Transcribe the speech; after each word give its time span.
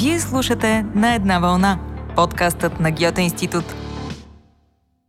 Вие 0.00 0.20
слушате 0.20 0.84
На 0.94 1.14
една 1.14 1.38
вълна, 1.38 1.78
подкастът 2.16 2.80
на 2.80 2.90
Гьоте 2.90 3.22
Институт. 3.22 3.64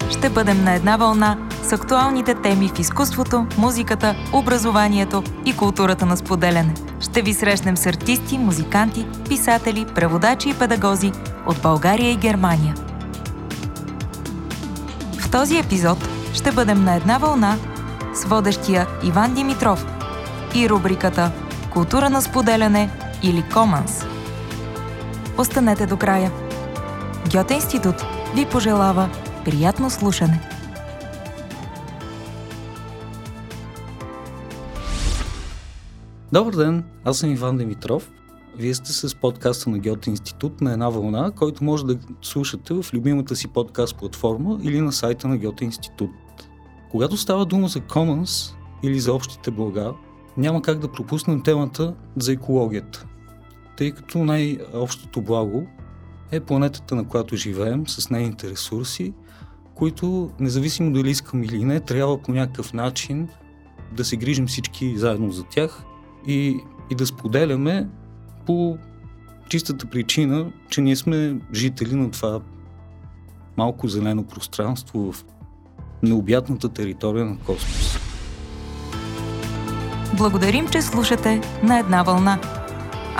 Ще 0.10 0.30
бъдем 0.30 0.64
на 0.64 0.74
една 0.74 0.98
вълна 0.98 1.38
с 1.64 1.74
актуалните 1.74 2.36
теми 2.36 2.70
в 2.76 2.80
изкуството, 2.80 3.48
музиката, 3.58 4.16
образованието 4.34 5.24
и 5.46 5.58
културата 5.58 6.06
на 6.06 6.18
споделяне. 6.18 6.74
Ще 7.00 7.22
ви 7.22 7.34
срещнем 7.34 7.78
с 7.78 7.86
артисти, 7.86 8.38
музиканти, 8.38 9.08
писатели, 9.30 9.86
преводачи 9.96 10.50
и 10.50 10.54
педагози 10.54 11.12
от 11.48 11.62
България 11.62 12.12
и 12.12 12.18
Германия. 12.18 12.76
В 15.20 15.32
този 15.32 15.58
епизод 15.58 16.10
ще 16.34 16.52
бъдем 16.52 16.84
на 16.84 16.96
една 16.96 17.18
вълна 17.18 17.58
с 18.14 18.26
водещия 18.26 18.88
Иван 19.04 19.34
Димитров 19.34 19.86
и 20.56 20.70
рубриката 20.70 21.32
Култура 21.74 22.10
на 22.10 22.22
споделяне 22.22 22.90
или 23.24 23.44
Команс. 23.54 24.09
Останете 25.40 25.86
до 25.86 25.98
края. 25.98 26.32
Гьоте 27.34 27.54
Институт 27.54 27.96
ви 28.36 28.46
пожелава 28.52 29.10
приятно 29.46 29.90
слушане. 29.90 30.42
Добър 36.32 36.56
ден, 36.56 36.84
аз 37.06 37.18
съм 37.18 37.32
Иван 37.32 37.58
Димитров. 37.58 38.12
Вие 38.58 38.74
сте 38.74 38.94
с 38.94 39.16
подкаста 39.16 39.70
на 39.70 39.80
Гьоте 39.80 40.10
Институт 40.10 40.62
на 40.62 40.74
една 40.74 40.90
вълна, 40.90 41.32
който 41.32 41.64
може 41.64 41.86
да 41.86 41.98
слушате 42.22 42.74
в 42.74 42.86
любимата 42.94 43.36
си 43.36 43.48
подкаст 43.48 43.98
платформа 43.98 44.60
или 44.64 44.82
на 44.82 44.92
сайта 44.92 45.28
на 45.28 45.38
Гьоте 45.38 45.66
Институт. 45.66 46.12
Когато 46.92 47.18
става 47.18 47.46
дума 47.46 47.68
за 47.68 47.80
Commons 47.80 48.56
или 48.84 49.00
за 49.00 49.14
общите 49.14 49.52
блага, 49.52 49.94
няма 50.38 50.62
как 50.62 50.80
да 50.80 50.92
пропуснем 50.92 51.42
темата 51.44 51.94
за 52.18 52.32
екологията, 52.32 53.06
тъй 53.80 53.92
като 53.92 54.24
най-общото 54.26 55.22
благо 55.22 55.68
е 56.32 56.40
планетата, 56.40 56.96
на 56.96 57.08
която 57.08 57.36
живеем, 57.36 57.88
с 57.88 58.10
нейните 58.10 58.50
ресурси, 58.50 59.14
които, 59.76 60.32
независимо 60.40 60.94
дали 60.94 61.10
искам 61.10 61.44
или 61.44 61.66
не, 61.66 61.80
трябва 61.80 62.22
по 62.22 62.32
някакъв 62.32 62.74
начин 62.74 63.30
да 63.92 64.06
се 64.06 64.18
грижим 64.18 64.48
всички 64.48 64.98
заедно 64.98 65.32
за 65.32 65.44
тях 65.44 65.84
и, 66.28 66.60
и 66.90 66.96
да 66.96 67.06
споделяме 67.06 67.88
по 68.46 68.78
чистата 69.50 69.86
причина, 69.86 70.52
че 70.70 70.82
ние 70.82 70.96
сме 70.96 71.40
жители 71.54 71.96
на 71.96 72.12
това 72.12 72.42
малко 73.58 73.88
зелено 73.88 74.24
пространство 74.24 75.12
в 75.12 75.26
необятната 76.04 76.70
територия 76.70 77.26
на 77.26 77.38
космоса. 77.38 78.00
Благодарим, 80.18 80.68
че 80.68 80.82
слушате 80.82 81.42
на 81.64 81.80
една 81.80 82.04
вълна. 82.04 82.59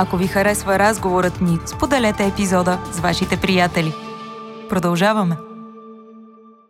Ако 0.02 0.18
ви 0.18 0.28
харесва 0.28 0.80
разговорът 0.80 1.42
ни, 1.42 1.58
споделете 1.66 2.26
епизода 2.26 2.92
с 2.94 3.00
вашите 3.00 3.42
приятели. 3.42 3.94
Продължаваме. 4.70 5.38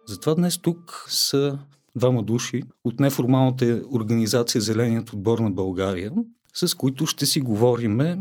Затова 0.07 0.35
днес 0.35 0.57
тук 0.57 1.05
са 1.09 1.59
двама 1.95 2.23
души 2.23 2.63
от 2.83 2.99
неформалната 2.99 3.81
организация 3.91 4.61
Зеленият 4.61 5.13
отбор 5.13 5.39
на 5.39 5.51
България, 5.51 6.11
с 6.53 6.75
които 6.75 7.05
ще 7.05 7.25
си 7.25 7.41
говориме 7.41 8.19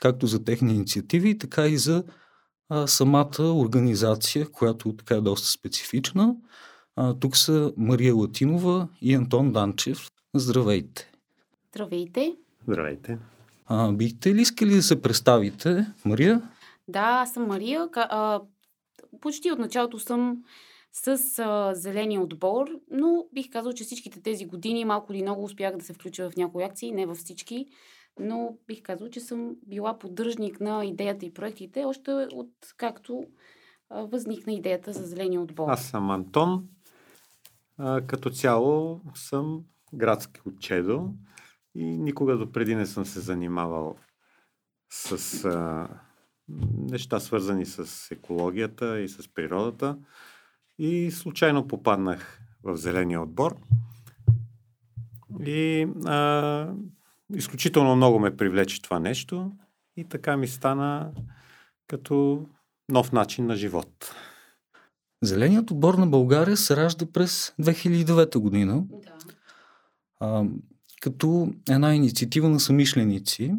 както 0.00 0.26
за 0.26 0.44
техни 0.44 0.74
инициативи, 0.74 1.38
така 1.38 1.66
и 1.66 1.76
за 1.76 2.04
а, 2.68 2.86
самата 2.86 3.40
организация, 3.40 4.46
която 4.48 4.96
така 4.96 5.14
е 5.14 5.20
доста 5.20 5.48
специфична. 5.48 6.34
А, 6.96 7.14
тук 7.14 7.36
са 7.36 7.72
Мария 7.76 8.14
Латинова 8.14 8.88
и 9.02 9.14
Антон 9.14 9.52
Данчев. 9.52 10.10
Здравейте! 10.34 11.10
Здравейте! 11.72 12.36
Здравейте! 12.68 13.18
А, 13.74 13.92
бихте 13.92 14.34
ли 14.34 14.40
искали 14.40 14.74
да 14.74 14.82
се 14.82 15.02
представите, 15.02 15.86
Мария? 16.04 16.42
Да, 16.88 17.00
аз 17.00 17.32
съм 17.32 17.46
Мария. 17.46 17.88
А, 17.94 18.40
почти 19.20 19.52
от 19.52 19.58
началото 19.58 19.98
съм 19.98 20.44
с 20.92 21.08
а, 21.38 21.74
зеления 21.74 22.20
отбор, 22.20 22.66
но 22.90 23.26
бих 23.34 23.50
казал, 23.50 23.72
че 23.72 23.84
всичките 23.84 24.22
тези 24.22 24.46
години 24.46 24.84
малко 24.84 25.12
или 25.12 25.22
много 25.22 25.44
успях 25.44 25.76
да 25.76 25.84
се 25.84 25.92
включа 25.92 26.30
в 26.30 26.36
някои 26.36 26.64
акции, 26.64 26.92
не 26.92 27.06
във 27.06 27.16
всички, 27.18 27.66
но 28.20 28.56
бих 28.66 28.82
казал, 28.82 29.08
че 29.08 29.20
съм 29.20 29.56
била 29.66 29.98
поддръжник 29.98 30.60
на 30.60 30.84
идеята 30.84 31.26
и 31.26 31.34
проектите, 31.34 31.84
още 31.84 32.10
от 32.12 32.50
както 32.76 33.24
а, 33.90 34.02
възникна 34.02 34.52
идеята 34.52 34.92
за 34.92 35.06
зеления 35.06 35.40
отбор. 35.40 35.70
Аз 35.70 35.84
съм 35.84 36.10
Антон. 36.10 36.68
А, 37.78 38.00
като 38.00 38.30
цяло 38.30 39.00
съм 39.14 39.60
градски 39.94 40.40
учедо 40.46 41.10
и 41.74 41.84
никога 41.84 42.36
допреди 42.36 42.74
не 42.74 42.86
съм 42.86 43.04
се 43.04 43.20
занимавал 43.20 43.96
с 44.90 45.44
а, 45.44 45.88
неща 46.90 47.20
свързани 47.20 47.66
с 47.66 48.10
екологията 48.10 49.00
и 49.00 49.08
с 49.08 49.34
природата. 49.34 49.98
И 50.78 51.10
случайно 51.10 51.68
попаднах 51.68 52.40
в 52.62 52.76
зеления 52.76 53.22
отбор. 53.22 53.56
И 55.46 55.88
а, 56.06 56.74
изключително 57.34 57.96
много 57.96 58.18
ме 58.18 58.36
привлече 58.36 58.82
това 58.82 58.98
нещо. 58.98 59.52
И 59.96 60.08
така 60.08 60.36
ми 60.36 60.48
стана 60.48 61.12
като 61.86 62.46
нов 62.88 63.12
начин 63.12 63.46
на 63.46 63.56
живот. 63.56 64.14
Зеленият 65.22 65.70
отбор 65.70 65.94
на 65.94 66.06
България 66.06 66.56
се 66.56 66.76
ражда 66.76 67.06
през 67.12 67.54
2009 67.60 68.38
година. 68.38 68.84
Да. 68.88 68.98
А, 70.20 70.44
като 71.02 71.48
една 71.70 71.94
инициатива 71.94 72.48
на 72.48 72.60
самишленици. 72.60 73.54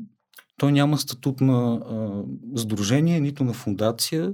Той 0.58 0.72
няма 0.72 0.98
статут 0.98 1.42
на 1.42 1.74
а, 1.74 2.24
сдружение, 2.60 3.20
нито 3.20 3.44
на 3.44 3.54
фундация, 3.54 4.34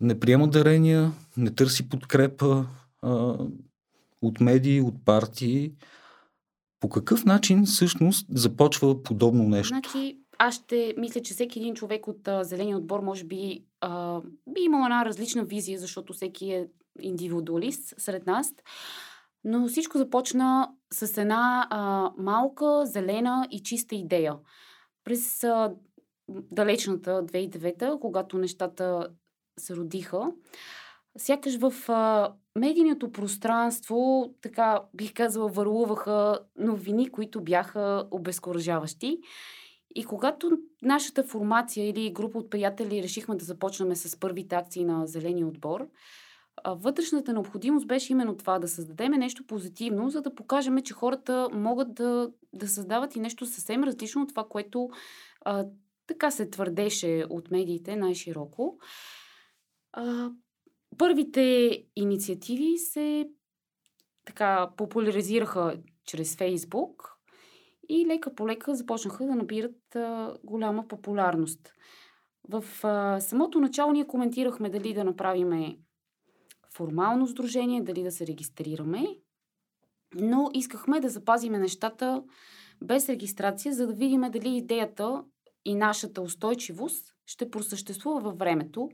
не 0.00 0.20
приема 0.20 0.48
дарения, 0.48 1.12
не 1.36 1.50
търси 1.50 1.88
подкрепа 1.88 2.66
а, 3.02 3.38
от 4.22 4.40
медии, 4.40 4.80
от 4.80 5.04
партии. 5.04 5.72
По 6.80 6.88
какъв 6.88 7.24
начин 7.24 7.64
всъщност 7.64 8.26
започва 8.30 9.02
подобно 9.02 9.48
нещо? 9.48 9.68
Значи, 9.68 10.18
аз 10.38 10.54
ще 10.54 10.94
мисля, 10.98 11.22
че 11.22 11.34
всеки 11.34 11.58
един 11.58 11.74
човек 11.74 12.08
от 12.08 12.28
а, 12.28 12.44
зеления 12.44 12.78
отбор 12.78 13.00
може 13.00 13.24
би 13.24 13.64
а, 13.80 14.20
би 14.48 14.60
имал 14.60 14.84
една 14.84 15.04
различна 15.04 15.44
визия, 15.44 15.78
защото 15.78 16.12
всеки 16.12 16.50
е 16.50 16.66
индивидуалист 17.00 17.94
сред 17.98 18.26
нас. 18.26 18.54
Но 19.44 19.68
всичко 19.68 19.98
започна 19.98 20.70
с 20.92 21.18
една 21.18 21.66
а, 21.70 22.10
малка, 22.18 22.86
зелена 22.86 23.48
и 23.50 23.62
чиста 23.62 23.94
идея. 23.94 24.36
През 25.04 25.44
а, 25.44 25.74
далечната 26.28 27.10
2009, 27.26 27.98
когато 27.98 28.38
нещата 28.38 29.08
се 29.58 29.76
родиха, 29.76 30.32
сякаш 31.18 31.58
в 31.58 31.74
а, 31.88 32.32
медийното 32.56 33.12
пространство, 33.12 34.30
така 34.40 34.82
бих 34.94 35.14
казала, 35.14 35.48
върлуваха 35.48 36.38
новини, 36.58 37.10
които 37.10 37.40
бяха 37.40 38.08
обезкуражаващи. 38.10 39.18
И 39.94 40.04
когато 40.04 40.58
нашата 40.82 41.24
формация 41.24 41.88
или 41.88 42.12
група 42.12 42.38
от 42.38 42.50
приятели 42.50 43.02
решихме 43.02 43.36
да 43.36 43.44
започнем 43.44 43.96
с 43.96 44.20
първите 44.20 44.56
акции 44.56 44.84
на 44.84 45.06
Зеления 45.06 45.46
отбор, 45.46 45.88
вътрешната 46.66 47.32
необходимост 47.32 47.86
беше 47.86 48.12
именно 48.12 48.36
това 48.36 48.58
да 48.58 48.68
създадем 48.68 49.12
нещо 49.12 49.46
позитивно, 49.46 50.10
за 50.10 50.22
да 50.22 50.34
покажем, 50.34 50.82
че 50.82 50.94
хората 50.94 51.48
могат 51.52 51.94
да, 51.94 52.30
да 52.52 52.68
създават 52.68 53.16
и 53.16 53.20
нещо 53.20 53.46
съвсем 53.46 53.84
различно 53.84 54.22
от 54.22 54.28
това, 54.28 54.44
което 54.48 54.88
а, 55.40 55.66
така 56.06 56.30
се 56.30 56.50
твърдеше 56.50 57.26
от 57.30 57.50
медиите 57.50 57.96
най-широко. 57.96 58.78
А, 59.92 60.30
първите 60.98 61.70
инициативи 61.96 62.78
се 62.78 63.28
така 64.24 64.70
популяризираха 64.76 65.76
чрез 66.06 66.36
Фейсбук 66.36 67.18
и 67.88 68.06
лека 68.06 68.34
по 68.34 68.48
лека 68.48 68.74
започнаха 68.74 69.26
да 69.26 69.34
набират 69.34 69.96
а, 69.96 70.36
голяма 70.44 70.88
популярност. 70.88 71.74
В 72.48 72.64
а, 72.82 73.20
самото 73.20 73.60
начало 73.60 73.92
ние 73.92 74.06
коментирахме 74.06 74.70
дали 74.70 74.94
да 74.94 75.04
направиме 75.04 75.78
формално 76.76 77.26
сдружение, 77.26 77.82
дали 77.82 78.02
да 78.02 78.10
се 78.10 78.26
регистрираме, 78.26 79.06
но 80.14 80.50
искахме 80.54 81.00
да 81.00 81.08
запазиме 81.08 81.58
нещата 81.58 82.22
без 82.84 83.08
регистрация, 83.08 83.74
за 83.74 83.86
да 83.86 83.92
видим 83.92 84.20
дали 84.20 84.56
идеята 84.56 85.24
и 85.64 85.74
нашата 85.74 86.22
устойчивост 86.22 87.14
ще 87.26 87.50
просъществува 87.50 88.20
във 88.20 88.38
времето. 88.38 88.88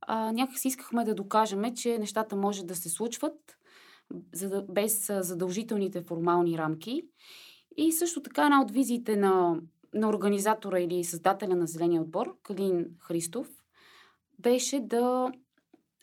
А, 0.00 0.32
някакси 0.32 0.68
искахме 0.68 1.04
да 1.04 1.14
докажем, 1.14 1.74
че 1.74 1.98
нещата 1.98 2.36
може 2.36 2.64
да 2.64 2.76
се 2.76 2.88
случват 2.88 3.56
за 4.32 4.48
да, 4.48 4.62
без 4.62 5.06
задължителните 5.20 6.02
формални 6.02 6.58
рамки. 6.58 7.02
И 7.76 7.92
също 7.92 8.22
така 8.22 8.44
една 8.44 8.62
от 8.62 8.70
визиите 8.70 9.16
на, 9.16 9.60
на 9.94 10.08
организатора 10.08 10.80
или 10.80 11.04
създателя 11.04 11.56
на 11.56 11.66
Зеления 11.66 12.02
отбор, 12.02 12.36
Калин 12.42 12.86
Христов, 13.00 13.48
беше 14.38 14.80
да, 14.80 15.32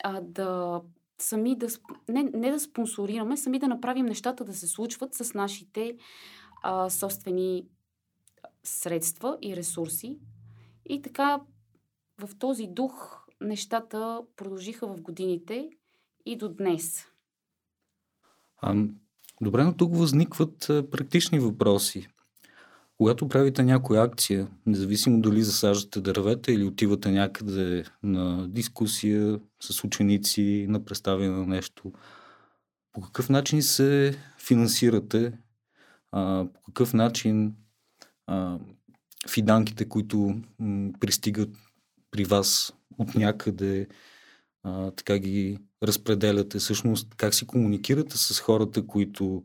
а, 0.04 0.22
да 0.22 0.82
сами 1.18 1.56
да, 1.56 1.68
не, 2.10 2.24
не 2.24 2.52
да 2.52 2.60
спонсорираме, 2.60 3.38
сами 3.38 3.60
да 3.60 3.68
направим 3.68 4.06
нещата 4.06 4.46
да 4.46 4.54
се 4.54 4.68
случват 4.68 5.14
с 5.14 5.34
нашите 5.34 5.98
а, 6.64 6.90
собствени 6.90 7.68
средства 8.64 9.38
и 9.42 9.56
ресурси. 9.56 10.20
И 10.86 11.02
така 11.02 11.42
в 12.22 12.30
този 12.40 12.68
дух 12.68 13.28
нещата 13.42 14.22
продължиха 14.36 14.88
в 14.88 15.02
годините 15.02 15.70
и 16.26 16.36
до 16.36 16.50
днес. 16.50 17.06
А, 18.58 18.86
добре, 19.42 19.64
но 19.64 19.78
тук 19.78 19.96
възникват 19.96 20.68
практични 20.68 21.40
въпроси. 21.40 22.08
Когато 22.98 23.28
правите 23.28 23.64
някоя 23.64 24.04
акция, 24.04 24.48
независимо 24.66 25.22
дали 25.22 25.44
засаждате 25.44 26.02
дървета 26.02 26.52
или 26.52 26.64
отивате 26.64 27.12
някъде 27.12 27.84
на 28.04 28.48
дискусия 28.50 29.40
с 29.62 29.84
ученици, 29.84 30.66
на 30.70 30.86
представяне 30.86 31.30
на 31.30 31.46
нещо, 31.46 31.92
по 32.94 33.02
какъв 33.02 33.30
начин 33.30 33.62
се 33.62 34.18
финансирате, 34.40 35.34
а, 36.12 36.46
по 36.54 36.62
какъв 36.62 36.94
начин 36.94 37.56
а, 38.28 38.60
фиданките, 39.30 39.90
които 39.90 40.42
м, 40.60 40.92
пристигат 41.00 41.50
при 42.12 42.24
вас 42.24 42.74
от 42.98 43.16
някъде, 43.16 43.88
а, 44.64 44.92
така 44.92 45.18
ги 45.18 45.58
разпределяте, 45.84 46.60
всъщност 46.60 47.16
как 47.16 47.34
си 47.34 47.48
комуникирате 47.48 48.18
с 48.18 48.40
хората, 48.40 48.88
които, 48.88 49.44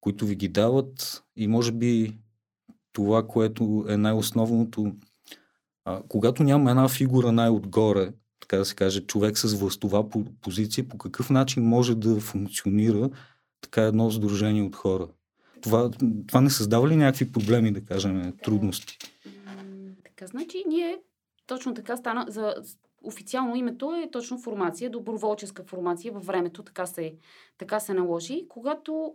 които 0.00 0.26
ви 0.26 0.36
ги 0.36 0.48
дават? 0.48 1.22
И 1.36 1.48
може 1.48 1.72
би 1.72 2.18
това, 2.96 3.26
което 3.26 3.84
е 3.88 3.96
най-основното, 3.96 4.92
а, 5.84 6.02
когато 6.08 6.42
няма 6.42 6.70
една 6.70 6.88
фигура 6.88 7.32
най-отгоре, 7.32 8.12
така 8.40 8.56
да 8.56 8.64
се 8.64 8.74
каже, 8.74 9.00
човек 9.00 9.38
с 9.38 9.54
властова 9.54 10.04
позиция, 10.42 10.88
по 10.88 10.98
какъв 10.98 11.30
начин 11.30 11.62
може 11.62 11.94
да 11.94 12.20
функционира 12.20 13.10
така 13.60 13.82
едно 13.82 14.10
сдружение 14.10 14.62
от 14.62 14.76
хора? 14.76 15.08
Това, 15.60 15.90
това 16.26 16.40
не 16.40 16.50
създава 16.50 16.88
ли 16.88 16.96
някакви 16.96 17.32
проблеми, 17.32 17.72
да 17.72 17.84
кажем, 17.84 18.32
трудности? 18.42 18.98
Така, 20.04 20.26
значи 20.26 20.64
ние 20.68 20.98
точно 21.46 21.74
така 21.74 21.96
стана, 21.96 22.26
за 22.28 22.54
официално 23.02 23.56
името 23.56 23.94
е 23.94 24.10
точно 24.10 24.38
формация, 24.38 24.90
доброволческа 24.90 25.64
формация 25.64 26.12
във 26.12 26.26
времето, 26.26 26.62
така 26.62 26.86
се, 26.86 27.14
така 27.58 27.80
се 27.80 27.94
наложи. 27.94 28.46
Когато 28.48 29.14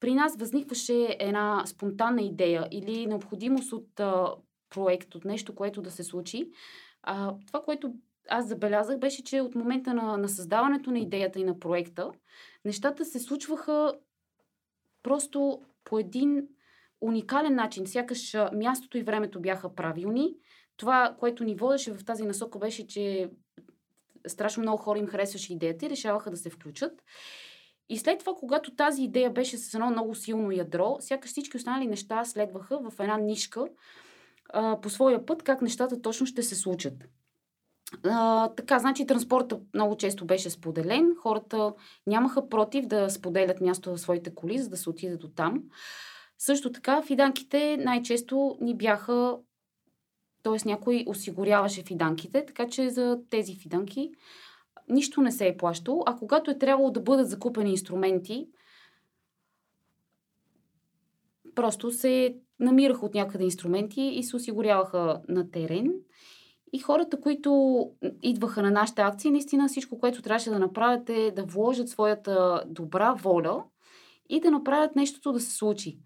при 0.00 0.14
нас 0.14 0.36
възникваше 0.36 1.16
една 1.20 1.62
спонтанна 1.66 2.22
идея 2.22 2.68
или 2.70 3.06
необходимост 3.06 3.72
от 3.72 4.00
а, 4.00 4.34
проект, 4.70 5.14
от 5.14 5.24
нещо, 5.24 5.54
което 5.54 5.82
да 5.82 5.90
се 5.90 6.04
случи, 6.04 6.50
а, 7.02 7.34
това, 7.46 7.62
което 7.62 7.94
аз 8.28 8.48
забелязах, 8.48 8.98
беше, 8.98 9.24
че 9.24 9.40
от 9.40 9.54
момента 9.54 9.94
на, 9.94 10.16
на 10.16 10.28
създаването 10.28 10.90
на 10.90 10.98
идеята 10.98 11.40
и 11.40 11.44
на 11.44 11.58
проекта, 11.58 12.10
нещата 12.64 13.04
се 13.04 13.18
случваха 13.18 13.94
просто 15.02 15.62
по 15.84 15.98
един 15.98 16.48
уникален 17.00 17.54
начин. 17.54 17.86
Сякаш 17.86 18.36
мястото 18.52 18.98
и 18.98 19.02
времето 19.02 19.40
бяха 19.40 19.74
правилни. 19.74 20.34
Това, 20.76 21.16
което 21.18 21.44
ни 21.44 21.54
водеше 21.54 21.92
в 21.92 22.04
тази 22.04 22.24
насока, 22.24 22.58
беше, 22.58 22.86
че 22.86 23.30
страшно 24.26 24.62
много 24.62 24.82
хора 24.82 24.98
им 24.98 25.06
харесваше 25.06 25.52
идеята 25.52 25.86
и 25.86 25.90
решаваха 25.90 26.30
да 26.30 26.36
се 26.36 26.50
включат. 26.50 27.02
И 27.88 27.98
след 27.98 28.18
това, 28.18 28.34
когато 28.34 28.74
тази 28.74 29.02
идея 29.02 29.30
беше 29.30 29.58
с 29.58 29.74
едно 29.74 29.90
много 29.90 30.14
силно 30.14 30.52
ядро, 30.52 30.96
сякаш 31.00 31.30
всички 31.30 31.56
останали 31.56 31.86
неща 31.86 32.24
следваха 32.24 32.78
в 32.90 33.00
една 33.00 33.16
нишка 33.16 33.66
а, 34.52 34.80
по 34.80 34.90
своя 34.90 35.26
път, 35.26 35.42
как 35.42 35.62
нещата 35.62 36.02
точно 36.02 36.26
ще 36.26 36.42
се 36.42 36.54
случат. 36.54 36.94
А, 38.04 38.48
така, 38.48 38.78
значи 38.78 39.06
транспорта 39.06 39.60
много 39.74 39.96
често 39.96 40.24
беше 40.24 40.50
споделен. 40.50 41.14
Хората 41.18 41.72
нямаха 42.06 42.48
против 42.48 42.86
да 42.86 43.10
споделят 43.10 43.60
място 43.60 43.90
в 43.90 44.00
своите 44.00 44.34
коли, 44.34 44.58
за 44.58 44.68
да 44.68 44.76
се 44.76 44.90
отидат 44.90 45.20
до 45.20 45.28
там. 45.28 45.62
Също 46.38 46.72
така, 46.72 47.02
фиданките 47.02 47.76
най-често 47.76 48.58
ни 48.60 48.76
бяха, 48.76 49.36
т.е. 50.42 50.68
някой 50.68 51.04
осигуряваше 51.08 51.82
фиданките, 51.82 52.46
така 52.46 52.68
че 52.68 52.90
за 52.90 53.18
тези 53.30 53.54
фиданки 53.54 54.10
нищо 54.88 55.20
не 55.20 55.32
се 55.32 55.46
е 55.46 55.56
плащало, 55.56 56.02
а 56.06 56.16
когато 56.16 56.50
е 56.50 56.58
трябвало 56.58 56.90
да 56.90 57.00
бъдат 57.00 57.30
закупени 57.30 57.70
инструменти, 57.70 58.48
просто 61.54 61.90
се 61.90 62.36
намираха 62.60 63.06
от 63.06 63.14
някъде 63.14 63.44
инструменти 63.44 64.02
и 64.02 64.22
се 64.22 64.36
осигуряваха 64.36 65.20
на 65.28 65.50
терен. 65.50 65.92
И 66.72 66.78
хората, 66.78 67.20
които 67.20 67.80
идваха 68.22 68.62
на 68.62 68.70
нашите 68.70 69.02
акции, 69.02 69.30
наистина 69.30 69.68
всичко, 69.68 69.98
което 69.98 70.22
трябваше 70.22 70.50
да 70.50 70.58
направят 70.58 71.10
е 71.10 71.30
да 71.30 71.44
вложат 71.44 71.88
своята 71.88 72.64
добра 72.66 73.14
воля 73.14 73.64
и 74.28 74.40
да 74.40 74.50
направят 74.50 74.96
нещото 74.96 75.32
да 75.32 75.40
се 75.40 75.56
случи. 75.56 75.98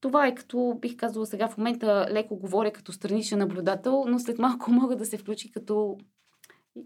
Това 0.00 0.26
е 0.26 0.34
като, 0.34 0.78
бих 0.80 0.96
казала 0.96 1.26
сега 1.26 1.48
в 1.48 1.58
момента 1.58 2.08
леко 2.10 2.36
говоря 2.36 2.72
като 2.72 2.92
страничен 2.92 3.38
наблюдател, 3.38 4.04
но 4.08 4.18
след 4.18 4.38
малко 4.38 4.70
мога 4.72 4.96
да 4.96 5.06
се 5.06 5.18
включи 5.18 5.50
като 5.50 5.98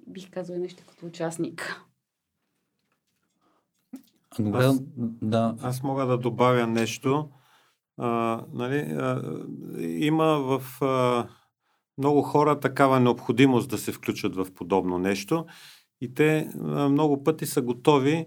бих 0.06 0.30
казала 0.30 0.58
нещо 0.58 0.84
като 0.88 1.06
участник. 1.06 1.82
Добре, 4.38 4.64
аз, 4.64 4.80
да. 5.22 5.56
Аз 5.62 5.82
мога 5.82 6.06
да 6.06 6.18
добавя 6.18 6.66
нещо. 6.66 7.30
А, 7.96 8.40
нали, 8.52 8.76
а, 8.78 9.22
има 9.80 10.24
в 10.24 10.82
а, 10.82 11.28
много 11.98 12.22
хора 12.22 12.60
такава 12.60 13.00
необходимост 13.00 13.70
да 13.70 13.78
се 13.78 13.92
включат 13.92 14.36
в 14.36 14.46
подобно 14.54 14.98
нещо 14.98 15.46
и 16.00 16.14
те 16.14 16.50
а, 16.60 16.88
много 16.88 17.24
пъти 17.24 17.46
са 17.46 17.62
готови 17.62 18.26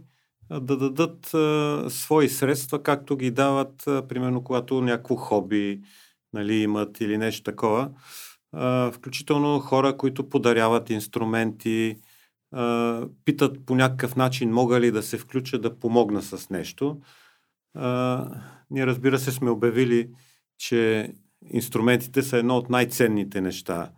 а, 0.50 0.60
да 0.60 0.78
дадат 0.78 1.34
а, 1.34 1.86
свои 1.90 2.30
средства, 2.30 2.84
както 2.84 3.18
ги 3.18 3.32
дават, 3.32 3.88
а, 3.88 4.08
примерно, 4.08 4.44
когато 4.44 4.82
някакво 4.82 5.16
хоби 5.16 5.82
нали, 6.34 6.56
имат 6.56 7.02
или 7.02 7.18
нещо 7.18 7.44
такова 7.44 7.92
включително 8.94 9.60
хора, 9.60 9.98
които 9.98 10.30
подаряват 10.30 10.90
инструменти, 10.90 11.98
питат 13.26 13.66
по 13.66 13.76
някакъв 13.76 14.16
начин 14.16 14.52
мога 14.52 14.80
ли 14.80 14.92
да 14.92 15.04
се 15.04 15.18
включа 15.18 15.60
да 15.60 15.80
помогна 15.80 16.22
с 16.22 16.50
нещо. 16.50 17.02
Ние 18.70 18.88
разбира 18.88 19.20
се 19.20 19.32
сме 19.32 19.50
обявили, 19.50 20.10
че 20.58 21.14
инструментите 21.52 22.24
са 22.24 22.38
едно 22.38 22.58
от 22.58 22.70
най-ценните 22.70 23.42
неща 23.42 23.92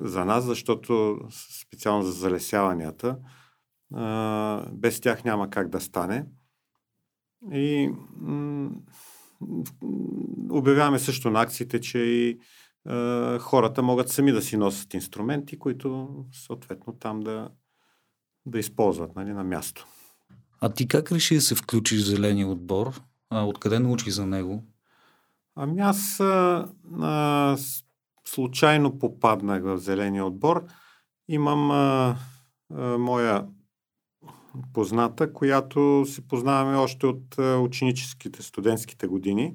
за 0.00 0.24
нас, 0.24 0.44
защото 0.44 1.18
специално 1.60 2.02
за 2.02 2.12
залесяванията, 2.12 3.18
без 4.72 5.00
тях 5.00 5.24
няма 5.24 5.50
как 5.50 5.68
да 5.68 5.80
стане. 5.80 6.26
И 7.52 7.90
обявяваме 10.50 10.98
също 10.98 11.30
на 11.30 11.40
акциите, 11.40 11.80
че 11.80 11.98
и 11.98 12.38
е, 12.88 13.38
хората 13.38 13.82
могат 13.82 14.08
сами 14.08 14.32
да 14.32 14.42
си 14.42 14.56
носят 14.56 14.94
инструменти, 14.94 15.58
които 15.58 16.08
съответно 16.32 16.92
там 16.92 17.20
да, 17.20 17.48
да 18.46 18.58
използват 18.58 19.16
нали, 19.16 19.32
на 19.32 19.44
място. 19.44 19.86
А 20.60 20.68
ти 20.68 20.88
как 20.88 21.12
реши 21.12 21.34
да 21.34 21.40
се 21.40 21.54
включиш 21.54 22.02
в 22.02 22.06
зеления 22.06 22.48
отбор? 22.48 23.00
А, 23.30 23.44
откъде 23.44 23.78
научи 23.78 24.10
за 24.10 24.26
него? 24.26 24.64
Ами 25.56 25.80
аз 25.80 26.20
а, 26.20 26.68
а, 27.00 27.56
случайно 28.24 28.98
попаднах 28.98 29.62
в 29.62 29.78
зеления 29.78 30.24
отбор. 30.24 30.64
Имам 31.28 31.70
а, 31.70 32.16
а, 32.74 32.98
моя 32.98 33.46
позната, 34.74 35.32
която 35.32 36.04
се 36.06 36.28
познаваме 36.28 36.76
още 36.76 37.06
от 37.06 37.38
а, 37.38 37.58
ученическите, 37.58 38.42
студентските 38.42 39.06
години. 39.06 39.54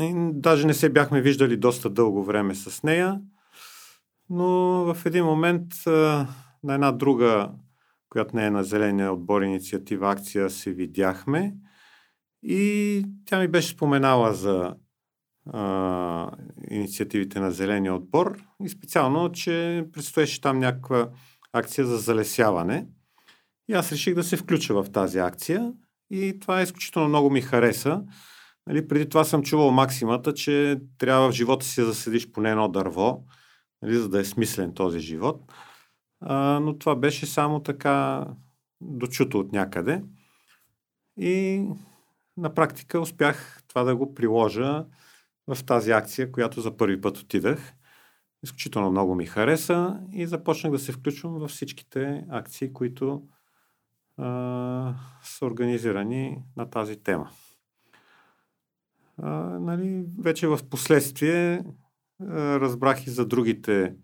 И 0.00 0.12
даже 0.32 0.66
не 0.66 0.74
се 0.74 0.88
бяхме 0.88 1.20
виждали 1.20 1.56
доста 1.56 1.90
дълго 1.90 2.24
време 2.24 2.54
с 2.54 2.82
нея, 2.82 3.20
но 4.30 4.48
в 4.94 5.06
един 5.06 5.24
момент 5.24 5.66
на 6.62 6.74
една 6.74 6.92
друга, 6.92 7.50
която 8.08 8.36
не 8.36 8.46
е 8.46 8.50
на 8.50 8.64
зеления 8.64 9.12
отбор 9.12 9.42
инициатива 9.42 10.10
акция, 10.10 10.50
се 10.50 10.72
видяхме 10.72 11.54
и 12.42 13.04
тя 13.24 13.38
ми 13.38 13.48
беше 13.48 13.68
споменала 13.68 14.34
за 14.34 14.74
а, 15.52 16.30
инициативите 16.70 17.40
на 17.40 17.50
зеления 17.50 17.94
отбор 17.94 18.42
и 18.64 18.68
специално, 18.68 19.32
че 19.32 19.84
предстоеше 19.92 20.40
там 20.40 20.58
някаква 20.58 21.08
акция 21.52 21.86
за 21.86 21.96
залесяване. 21.96 22.86
И 23.70 23.72
аз 23.72 23.92
реших 23.92 24.14
да 24.14 24.24
се 24.24 24.36
включа 24.36 24.82
в 24.82 24.92
тази 24.92 25.18
акция 25.18 25.72
и 26.10 26.38
това 26.40 26.62
изключително 26.62 27.08
много 27.08 27.30
ми 27.30 27.40
хареса. 27.40 28.02
Нали, 28.66 28.88
преди 28.88 29.08
това 29.08 29.24
съм 29.24 29.42
чувал 29.42 29.70
максимата, 29.70 30.34
че 30.34 30.80
трябва 30.98 31.28
в 31.28 31.34
живота 31.34 31.66
си 31.66 31.80
да 31.80 31.86
заседиш 31.86 32.30
поне 32.30 32.50
едно 32.50 32.68
дърво, 32.68 33.24
нали, 33.82 33.96
за 33.96 34.08
да 34.08 34.20
е 34.20 34.24
смислен 34.24 34.74
този 34.74 35.00
живот. 35.00 35.52
А, 36.20 36.60
но 36.60 36.78
това 36.78 36.96
беше 36.96 37.26
само 37.26 37.62
така 37.62 38.26
дочуто 38.80 39.38
от 39.38 39.52
някъде. 39.52 40.02
И 41.18 41.64
на 42.36 42.54
практика 42.54 43.00
успях 43.00 43.62
това 43.68 43.84
да 43.84 43.96
го 43.96 44.14
приложа 44.14 44.86
в 45.46 45.64
тази 45.64 45.90
акция, 45.90 46.32
която 46.32 46.60
за 46.60 46.76
първи 46.76 47.00
път 47.00 47.18
отидах. 47.18 47.72
Изключително 48.44 48.90
много 48.90 49.14
ми 49.14 49.26
хареса 49.26 50.00
и 50.12 50.26
започнах 50.26 50.72
да 50.72 50.78
се 50.78 50.92
включвам 50.92 51.32
във 51.32 51.50
всичките 51.50 52.24
акции, 52.30 52.72
които 52.72 53.22
а, 54.20 54.94
са 55.22 55.46
организирани 55.46 56.42
на 56.56 56.70
тази 56.70 56.96
тема 56.96 57.30
а, 59.22 59.30
нали, 59.60 60.04
вече 60.18 60.46
в 60.46 60.58
последствие 60.70 61.64
разбрах 62.30 63.06
и 63.06 63.10
за 63.10 63.26
другите 63.26 63.94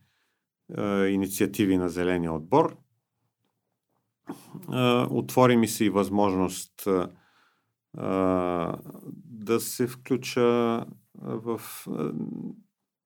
инициативи 1.08 1.76
на 1.76 1.88
Зеления 1.88 2.32
отбор. 2.32 2.76
Отвори 5.11 5.56
ми 5.56 5.68
се 5.68 5.85
и 5.85 5.90
възможност 5.90 6.88
да 9.25 9.61
се 9.61 9.87
включа 9.87 10.85
в... 11.23 11.61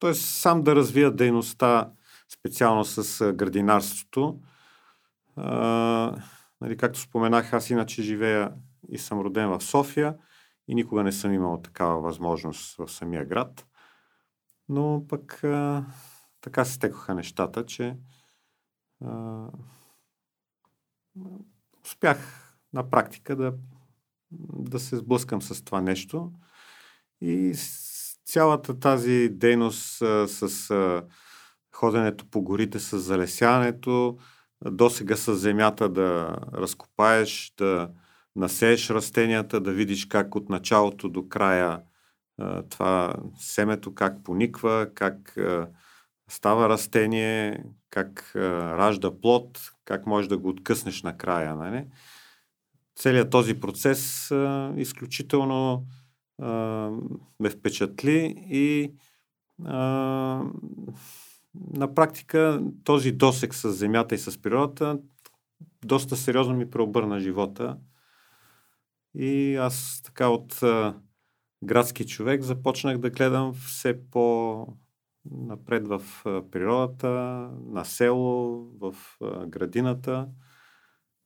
т.е. 0.01 0.15
сам 0.15 0.63
да 0.63 0.77
развия 0.77 1.11
дейността 1.11 1.91
специално 2.29 2.85
с 2.85 3.33
градинарството. 3.33 4.41
Нали, 6.61 6.77
както 6.77 7.01
споменах, 7.01 7.53
аз 7.53 7.71
иначе 7.71 8.03
живея 8.03 8.53
и 8.89 8.99
съм 8.99 9.21
роден 9.21 9.49
в 9.49 9.61
София 9.61 10.17
и 10.69 10.75
никога 10.75 11.03
не 11.03 11.13
съм 11.13 11.33
имал 11.33 11.63
такава 11.63 12.01
възможност 12.01 12.77
в 12.77 12.89
самия 12.89 13.25
град. 13.25 13.67
Но 14.69 15.05
пък 15.09 15.45
а, 15.45 15.85
така 16.41 16.65
се 16.65 16.73
стекоха 16.73 17.15
нещата, 17.15 17.67
че 17.67 17.97
а, 19.05 19.47
успях 21.85 22.19
на 22.73 22.91
практика 22.91 23.37
да, 23.37 23.55
да 24.53 24.81
се 24.81 24.97
сблъскам 24.97 25.43
с 25.43 25.65
това 25.65 25.81
нещо. 25.81 26.33
И 27.21 27.55
цялата 28.25 28.79
тази 28.79 29.29
дейност 29.29 30.03
а, 30.03 30.29
с 30.29 30.71
а, 30.71 31.07
ходенето 31.75 32.27
по 32.31 32.43
горите, 32.43 32.81
с 32.81 32.99
залесяването, 32.99 34.19
досега 34.65 35.17
с 35.17 35.35
земята 35.35 35.89
да 35.89 36.37
разкопаеш, 36.55 37.53
да 37.59 37.91
насееш 38.37 38.91
растенията, 38.91 39.61
да 39.61 39.73
видиш 39.73 40.07
как 40.07 40.35
от 40.35 40.49
началото 40.49 41.09
до 41.09 41.29
края 41.29 41.83
това 42.71 43.17
семето 43.39 43.95
как 43.95 44.25
пониква, 44.25 44.89
как 44.95 45.37
става 46.31 46.69
растение, 46.69 47.65
как 47.91 48.33
ражда 48.37 49.21
плод, 49.21 49.71
как 49.85 50.07
можеш 50.07 50.29
да 50.29 50.39
го 50.39 50.49
откъснеш 50.49 51.03
накрая. 51.03 51.57
Нали? 51.57 51.87
Целият 52.97 53.31
този 53.31 53.61
процес 53.61 54.31
изключително 54.77 55.87
ме 57.41 57.51
впечатли 57.51 58.35
и 58.51 58.93
на 61.55 61.95
практика 61.95 62.63
този 62.85 63.13
досек 63.13 63.55
с 63.55 63.73
земята 63.73 64.15
и 64.15 64.19
с 64.19 64.43
природата 64.43 64.99
доста 65.85 66.17
сериозно 66.17 66.55
ми 66.55 66.71
преобърна 66.71 67.21
живота. 67.21 67.79
И 69.15 69.57
аз 69.57 70.03
така 70.05 70.29
от 70.29 70.63
а, 70.63 71.01
градски 71.65 72.07
човек 72.07 72.43
започнах 72.43 72.99
да 72.99 73.11
гледам 73.11 73.55
все 73.55 74.11
по 74.11 74.67
напред 75.31 75.89
в 75.89 76.03
природата, 76.51 77.09
на 77.67 77.85
село, 77.85 78.65
в 78.81 78.95
градината. 79.47 80.29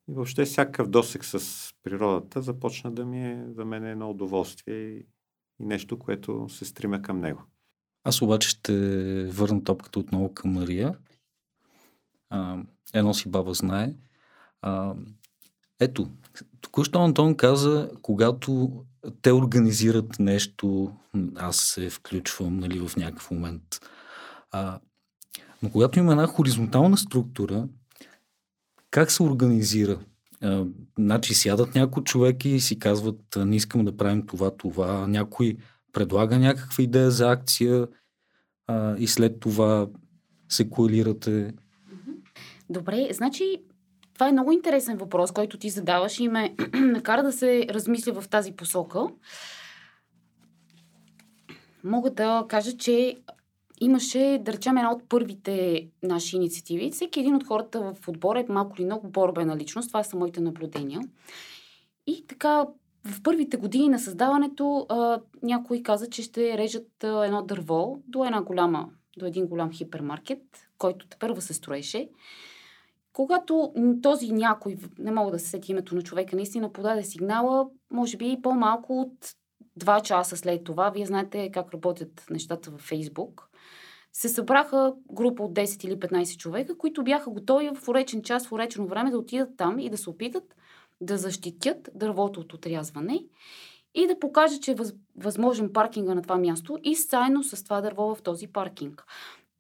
И 0.09 0.12
въобще 0.12 0.45
всякакъв 0.45 0.88
досек 0.88 1.25
с 1.25 1.71
природата 1.83 2.43
започна 2.43 2.93
да 2.93 3.04
ми 3.04 3.26
е 3.26 3.45
за 3.49 3.64
мен 3.64 3.85
е 3.85 3.90
едно 3.90 4.11
удоволствие 4.11 4.75
и, 4.75 5.07
и 5.61 5.66
нещо, 5.66 5.99
което 5.99 6.49
се 6.49 6.64
стрима 6.64 7.02
към 7.02 7.21
него. 7.21 7.43
Аз 8.04 8.23
обаче 8.23 8.49
ще 8.49 8.75
върна 9.25 9.64
топката 9.64 9.99
отново 9.99 10.34
към 10.34 10.52
Мария. 10.52 10.94
А, 12.30 12.58
едно 12.94 13.14
си 13.14 13.28
баба 13.28 13.54
знае. 13.54 13.94
А, 14.62 14.94
ето, 15.80 16.08
току-що 16.61 16.99
Антон 16.99 17.37
каза, 17.37 17.90
когато 18.02 18.84
те 19.23 19.32
организират 19.32 20.18
нещо, 20.18 20.92
аз 21.37 21.56
се 21.56 21.90
включвам 21.90 22.56
нали, 22.56 22.88
в 22.88 22.96
някакъв 22.96 23.30
момент. 23.30 23.80
А, 24.50 24.80
но 25.62 25.70
когато 25.70 25.99
има 25.99 26.12
една 26.12 26.26
хоризонтална 26.26 26.96
структура, 26.96 27.68
как 28.90 29.11
се 29.11 29.23
организира? 29.23 30.00
А, 30.42 30.66
значи 30.99 31.34
сядат 31.34 31.75
някои 31.75 32.04
човеки 32.04 32.49
и 32.49 32.61
си 32.61 32.78
казват, 32.78 33.37
не 33.37 33.56
искам 33.56 33.84
да 33.84 33.96
правим 33.96 34.26
това, 34.26 34.56
това. 34.56 35.06
Някой 35.06 35.56
предлага 35.94 36.38
някаква 36.38 36.84
идея 36.84 37.10
за 37.10 37.30
акция 37.30 37.86
а, 38.66 38.96
и 38.98 39.06
след 39.06 39.40
това 39.40 39.86
се 40.48 40.70
коалирате. 40.70 41.52
Добре, 42.70 43.08
значи 43.12 43.62
това 44.14 44.28
е 44.28 44.32
много 44.32 44.52
интересен 44.52 44.96
въпрос, 44.96 45.32
който 45.32 45.58
ти 45.58 45.70
задаваш 45.70 46.20
и 46.20 46.28
ме 46.28 46.54
накара 46.74 47.22
да 47.22 47.32
се 47.32 47.66
размисля 47.70 48.20
в 48.20 48.28
тази 48.28 48.52
посока. 48.52 49.06
Мога 51.84 52.10
да 52.10 52.44
кажа, 52.48 52.76
че 52.76 53.16
имаше, 53.80 54.40
да 54.42 54.52
речем, 54.52 54.76
една 54.76 54.92
от 54.92 55.08
първите 55.08 55.86
наши 56.02 56.36
инициативи. 56.36 56.90
Всеки 56.90 57.20
един 57.20 57.34
от 57.34 57.46
хората 57.46 57.80
в 57.80 58.08
отбора 58.08 58.40
е 58.40 58.46
малко 58.48 58.74
или 58.78 58.84
много 58.84 59.08
борбена 59.08 59.56
личност. 59.56 59.88
Това 59.88 60.02
са 60.02 60.16
моите 60.16 60.40
наблюдения. 60.40 61.00
И 62.06 62.26
така, 62.26 62.66
в 63.06 63.23
първите 63.23 63.56
години 63.56 63.88
на 63.88 63.99
създаването 63.99 64.87
а, 64.88 65.20
някой 65.42 65.82
каза, 65.82 66.11
че 66.11 66.23
ще 66.23 66.58
режат 66.58 67.04
а, 67.04 67.26
едно 67.26 67.42
дърво 67.42 67.99
до 68.08 68.25
една 68.25 68.42
голяма, 68.42 68.88
до 69.18 69.26
един 69.26 69.46
голям 69.46 69.73
хипермаркет, 69.73 70.42
който 70.78 71.08
те 71.08 71.16
първа 71.20 71.42
се 71.42 71.54
строеше. 71.54 72.08
Когато 73.12 73.73
този 74.02 74.32
някой, 74.32 74.76
не 74.99 75.11
мога 75.11 75.30
да 75.30 75.38
се 75.38 75.49
сети 75.49 75.73
името 75.73 75.94
на 75.94 76.02
човека, 76.02 76.37
наистина 76.37 76.73
подаде 76.73 77.02
сигнала, 77.02 77.68
може 77.90 78.16
би 78.16 78.38
по-малко 78.42 79.00
от 79.00 79.34
два 79.76 80.00
часа 80.00 80.37
след 80.37 80.64
това, 80.64 80.90
вие 80.90 81.06
знаете 81.06 81.50
как 81.50 81.75
работят 81.75 82.26
нещата 82.30 82.70
във 82.70 82.80
Фейсбук, 82.80 83.49
се 84.12 84.28
събраха 84.28 84.94
група 85.12 85.42
от 85.42 85.52
10 85.52 85.84
или 85.84 85.96
15 85.96 86.37
човека, 86.37 86.78
които 86.78 87.04
бяха 87.04 87.30
готови 87.30 87.70
в 87.75 87.88
уречен 87.88 88.23
час, 88.23 88.46
в 88.46 88.52
уречено 88.52 88.87
време 88.87 89.11
да 89.11 89.18
отидат 89.18 89.56
там 89.56 89.78
и 89.78 89.90
да 89.90 89.99
се 89.99 90.11
опитат 90.11 90.54
да 91.00 91.18
защитят 91.18 91.90
дървото 91.94 92.40
от 92.40 92.52
отрязване 92.52 93.20
и 93.94 94.06
да 94.06 94.18
покажат, 94.18 94.62
че 94.62 94.72
е 94.72 94.76
възможен 95.16 95.72
паркинга 95.72 96.14
на 96.14 96.22
това 96.22 96.36
място 96.36 96.78
и 96.82 96.94
заедно 96.94 97.42
с 97.42 97.64
това 97.64 97.80
дърво 97.80 98.14
в 98.14 98.22
този 98.22 98.46
паркинг. 98.46 99.04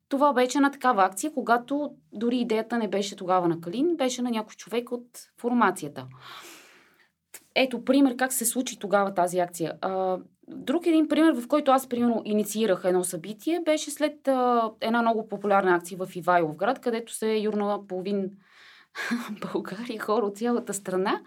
Това 0.08 0.32
беше 0.32 0.60
на 0.60 0.70
такава 0.70 1.04
акция, 1.04 1.32
когато 1.32 1.90
дори 2.12 2.36
идеята 2.36 2.78
не 2.78 2.88
беше 2.88 3.16
тогава 3.16 3.48
на 3.48 3.60
Калин, 3.60 3.96
беше 3.96 4.22
на 4.22 4.30
някой 4.30 4.54
човек 4.54 4.92
от 4.92 5.06
формацията. 5.40 6.06
Ето 7.54 7.84
пример 7.84 8.16
как 8.16 8.32
се 8.32 8.44
случи 8.44 8.78
тогава 8.78 9.14
тази 9.14 9.38
акция. 9.38 9.72
Друг 10.48 10.86
един 10.86 11.08
пример, 11.08 11.34
в 11.34 11.48
който 11.48 11.70
аз, 11.70 11.88
примерно, 11.88 12.22
инициирах 12.24 12.82
едно 12.84 13.04
събитие, 13.04 13.60
беше 13.64 13.90
след 13.90 14.28
една 14.80 15.02
много 15.02 15.28
популярна 15.28 15.74
акция 15.74 15.98
в 15.98 16.16
Ивайловград, 16.16 16.78
където 16.80 17.14
се 17.14 17.34
юрнала 17.34 17.86
половин 17.86 18.30
България, 19.52 20.00
хора 20.00 20.26
от 20.26 20.38
цялата 20.38 20.74
страна. 20.74 21.20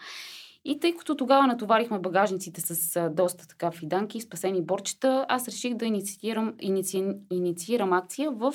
И 0.65 0.79
тъй 0.79 0.95
като 0.95 1.15
тогава 1.15 1.47
натоварихме 1.47 1.99
багажниците 1.99 2.61
с 2.61 3.09
доста 3.09 3.47
така 3.47 3.71
фиданки, 3.71 4.21
спасени 4.21 4.61
борчета, 4.61 5.25
аз 5.29 5.47
реших 5.47 5.73
да 5.73 5.85
инициирам, 5.85 6.53
иници, 6.59 7.05
инициирам 7.31 7.93
акция 7.93 8.31
в 8.31 8.53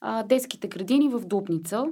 а, 0.00 0.22
детските 0.22 0.68
градини 0.68 1.08
в 1.08 1.20
Дупница. 1.20 1.84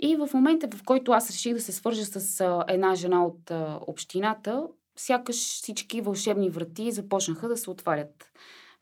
И 0.00 0.16
в 0.16 0.28
момента, 0.34 0.76
в 0.76 0.82
който 0.84 1.12
аз 1.12 1.30
реших 1.30 1.54
да 1.54 1.60
се 1.60 1.72
свържа 1.72 2.04
с 2.04 2.40
а, 2.40 2.64
една 2.68 2.94
жена 2.94 3.26
от 3.26 3.50
а, 3.50 3.78
общината, 3.86 4.66
сякаш 4.96 5.36
всички 5.36 6.00
вълшебни 6.00 6.50
врати 6.50 6.92
започнаха 6.92 7.48
да 7.48 7.56
се 7.56 7.70
отварят. 7.70 8.32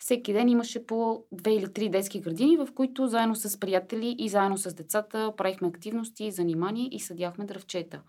Всеки 0.00 0.32
ден 0.32 0.48
имаше 0.48 0.86
по 0.86 1.24
две 1.32 1.54
или 1.54 1.72
три 1.72 1.88
детски 1.88 2.20
градини, 2.20 2.56
в 2.56 2.68
които 2.74 3.06
заедно 3.06 3.34
с 3.34 3.60
приятели 3.60 4.16
и 4.18 4.28
заедно 4.28 4.58
с 4.58 4.74
децата 4.74 5.32
правихме 5.36 5.68
активности, 5.68 6.30
занимания 6.30 6.88
и 6.92 7.00
съдяхме 7.00 7.44
дръвчета. 7.44 8.02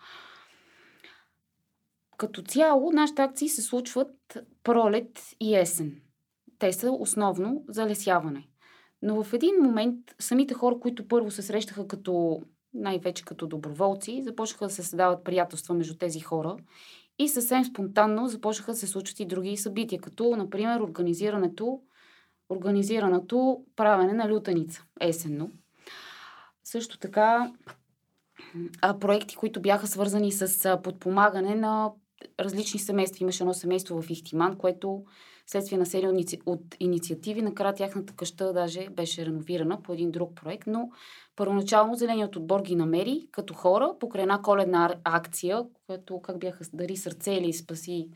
Като 2.18 2.42
цяло, 2.42 2.92
нашите 2.92 3.22
акции 3.22 3.50
се 3.50 3.62
случват 3.62 4.38
пролет 4.64 5.22
и 5.40 5.56
есен. 5.56 6.02
Те 6.60 6.74
са 6.74 6.92
основно 6.92 7.64
за 7.68 7.86
лесяване. 7.86 8.48
Но 9.02 9.24
в 9.24 9.34
един 9.34 9.56
момент 9.62 9.98
самите 10.20 10.54
хора, 10.54 10.80
които 10.80 11.08
първо 11.08 11.32
се 11.32 11.42
срещаха 11.42 11.88
като 11.88 12.42
най-вече 12.74 13.26
като 13.26 13.48
доброволци, 13.48 14.22
започнаха 14.24 14.66
да 14.66 14.74
се 14.74 14.84
създават 14.84 15.24
приятелства 15.24 15.76
между 15.76 15.98
тези 15.98 16.20
хора 16.20 16.58
и 17.22 17.30
съвсем 17.30 17.66
спонтанно 17.66 18.28
започнаха 18.28 18.72
да 18.72 18.78
се 18.78 18.88
случват 18.88 19.20
и 19.20 19.26
други 19.26 19.58
събития, 19.58 20.02
като, 20.02 20.36
например, 20.36 20.80
организирането, 20.80 21.82
организираното 22.50 23.64
правене 23.76 24.14
на 24.14 24.30
лютеница 24.30 24.84
есенно. 25.00 25.52
Също 26.64 26.98
така 27.00 27.52
проекти, 29.00 29.36
които 29.36 29.62
бяха 29.62 29.88
свързани 29.88 30.32
с 30.32 30.78
подпомагане 30.84 31.56
на 31.56 31.92
различни 32.40 32.80
семейства. 32.80 33.24
Имаше 33.24 33.44
едно 33.44 33.54
семейство 33.54 34.02
в 34.02 34.10
Ихтиман, 34.10 34.58
което 34.58 35.04
следствие 35.46 35.78
на 35.78 35.86
серия 35.86 36.14
от 36.46 36.76
инициативи, 36.80 37.42
накрая 37.42 37.74
тяхната 37.74 38.14
къща 38.14 38.54
даже 38.54 38.90
беше 38.90 39.26
реновирана 39.26 39.82
по 39.82 39.94
един 39.94 40.12
друг 40.12 40.36
проект, 40.36 40.68
но 40.68 40.90
първоначално 41.36 41.96
Зеленият 41.96 42.36
отбор 42.36 42.62
ги 42.62 42.76
намери 42.76 43.28
като 43.32 43.54
хора 43.54 43.96
покрай 44.00 44.22
една 44.22 44.42
коледна 44.42 44.96
акция, 45.04 45.64
която 45.86 46.22
как 46.22 46.40
бяха 46.40 46.66
дари 46.74 46.98
сърце 46.98 47.32
или 47.32 47.54
спаси 47.54 48.10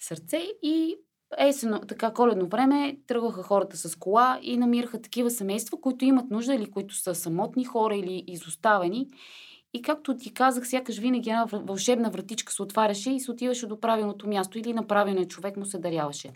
сърце 0.00 0.42
и 0.62 0.96
есено, 1.38 1.80
така 1.80 2.12
коледно 2.12 2.46
време 2.46 2.98
тръгваха 3.06 3.42
хората 3.42 3.76
с 3.76 3.96
кола 3.96 4.38
и 4.42 4.56
намираха 4.56 5.02
такива 5.02 5.30
семейства, 5.30 5.80
които 5.80 6.04
имат 6.04 6.30
нужда 6.30 6.54
или 6.54 6.70
които 6.70 6.94
са 6.94 7.14
самотни 7.14 7.64
хора 7.64 7.96
или 7.96 8.24
изоставени. 8.26 9.08
И 9.74 9.82
както 9.82 10.16
ти 10.16 10.34
казах, 10.34 10.68
сякаш 10.68 10.98
винаги 10.98 11.30
една 11.30 11.46
вълшебна 11.52 12.10
вратичка 12.10 12.52
се 12.52 12.62
отваряше 12.62 13.10
и 13.10 13.20
се 13.20 13.30
отиваше 13.30 13.66
до 13.66 13.80
правилното 13.80 14.28
място 14.28 14.58
или 14.58 14.72
на 14.72 14.86
правилния 14.86 15.28
човек 15.28 15.56
му 15.56 15.66
се 15.66 15.78
даряваше. 15.78 16.32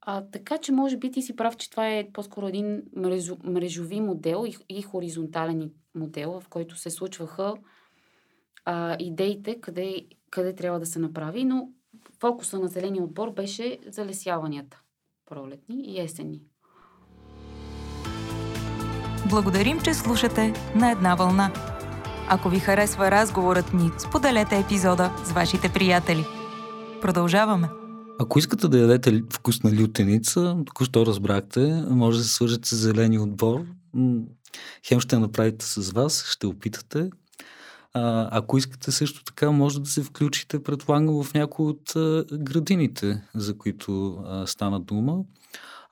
А, 0.00 0.24
така 0.32 0.58
че, 0.58 0.72
може 0.72 0.96
би 0.96 1.10
ти 1.10 1.22
си 1.22 1.36
прав, 1.36 1.56
че 1.56 1.70
това 1.70 1.88
е 1.88 2.08
по-скоро 2.12 2.48
един 2.48 2.82
мрежо, 2.96 3.36
мрежови 3.44 4.00
модел 4.00 4.44
и, 4.46 4.56
и 4.78 4.82
хоризонтален 4.82 5.70
модел, 5.94 6.40
в 6.40 6.48
който 6.48 6.76
се 6.76 6.90
случваха 6.90 7.54
а, 8.64 8.96
идеите 9.00 9.60
къде, 9.60 10.06
къде 10.30 10.54
трябва 10.54 10.80
да 10.80 10.86
се 10.86 10.98
направи, 10.98 11.44
но 11.44 11.68
фокуса 12.20 12.58
на 12.58 12.68
зеления 12.68 13.04
отбор 13.04 13.30
беше 13.30 13.78
залесяванията 13.86 14.80
пролетни 15.26 15.82
и 15.86 16.00
есенни. 16.00 16.40
Благодарим, 19.30 19.80
че 19.80 19.94
слушате 19.94 20.52
на 20.74 20.90
една 20.90 21.14
вълна. 21.14 21.73
Ако 22.28 22.48
ви 22.48 22.58
харесва 22.58 23.10
разговорът 23.10 23.74
ни, 23.74 23.90
споделете 23.98 24.58
епизода 24.58 25.12
с 25.24 25.32
вашите 25.32 25.68
приятели. 25.68 26.24
Продължаваме. 27.00 27.68
Ако 28.20 28.38
искате 28.38 28.68
да 28.68 28.78
ядете 28.78 29.22
вкусна 29.32 29.72
лютеница, 29.82 30.56
току-що 30.66 31.06
разбрахте, 31.06 31.84
може 31.90 32.18
да 32.18 32.24
се 32.24 32.32
свържете 32.32 32.68
с 32.68 32.76
зеления 32.76 33.22
отбор. 33.22 33.64
Хем 34.86 35.00
ще 35.00 35.18
направите 35.18 35.66
с 35.66 35.90
вас, 35.90 36.24
ще 36.24 36.46
опитате. 36.46 37.10
А, 37.94 38.28
ако 38.38 38.58
искате 38.58 38.92
също 38.92 39.24
така, 39.24 39.50
може 39.50 39.80
да 39.80 39.90
се 39.90 40.02
включите, 40.02 40.62
предполагам, 40.62 41.24
в 41.24 41.34
някои 41.34 41.66
от 41.66 41.96
а, 41.96 42.24
градините, 42.32 43.22
за 43.34 43.58
които 43.58 44.18
а, 44.26 44.46
стана 44.46 44.80
дума. 44.80 45.18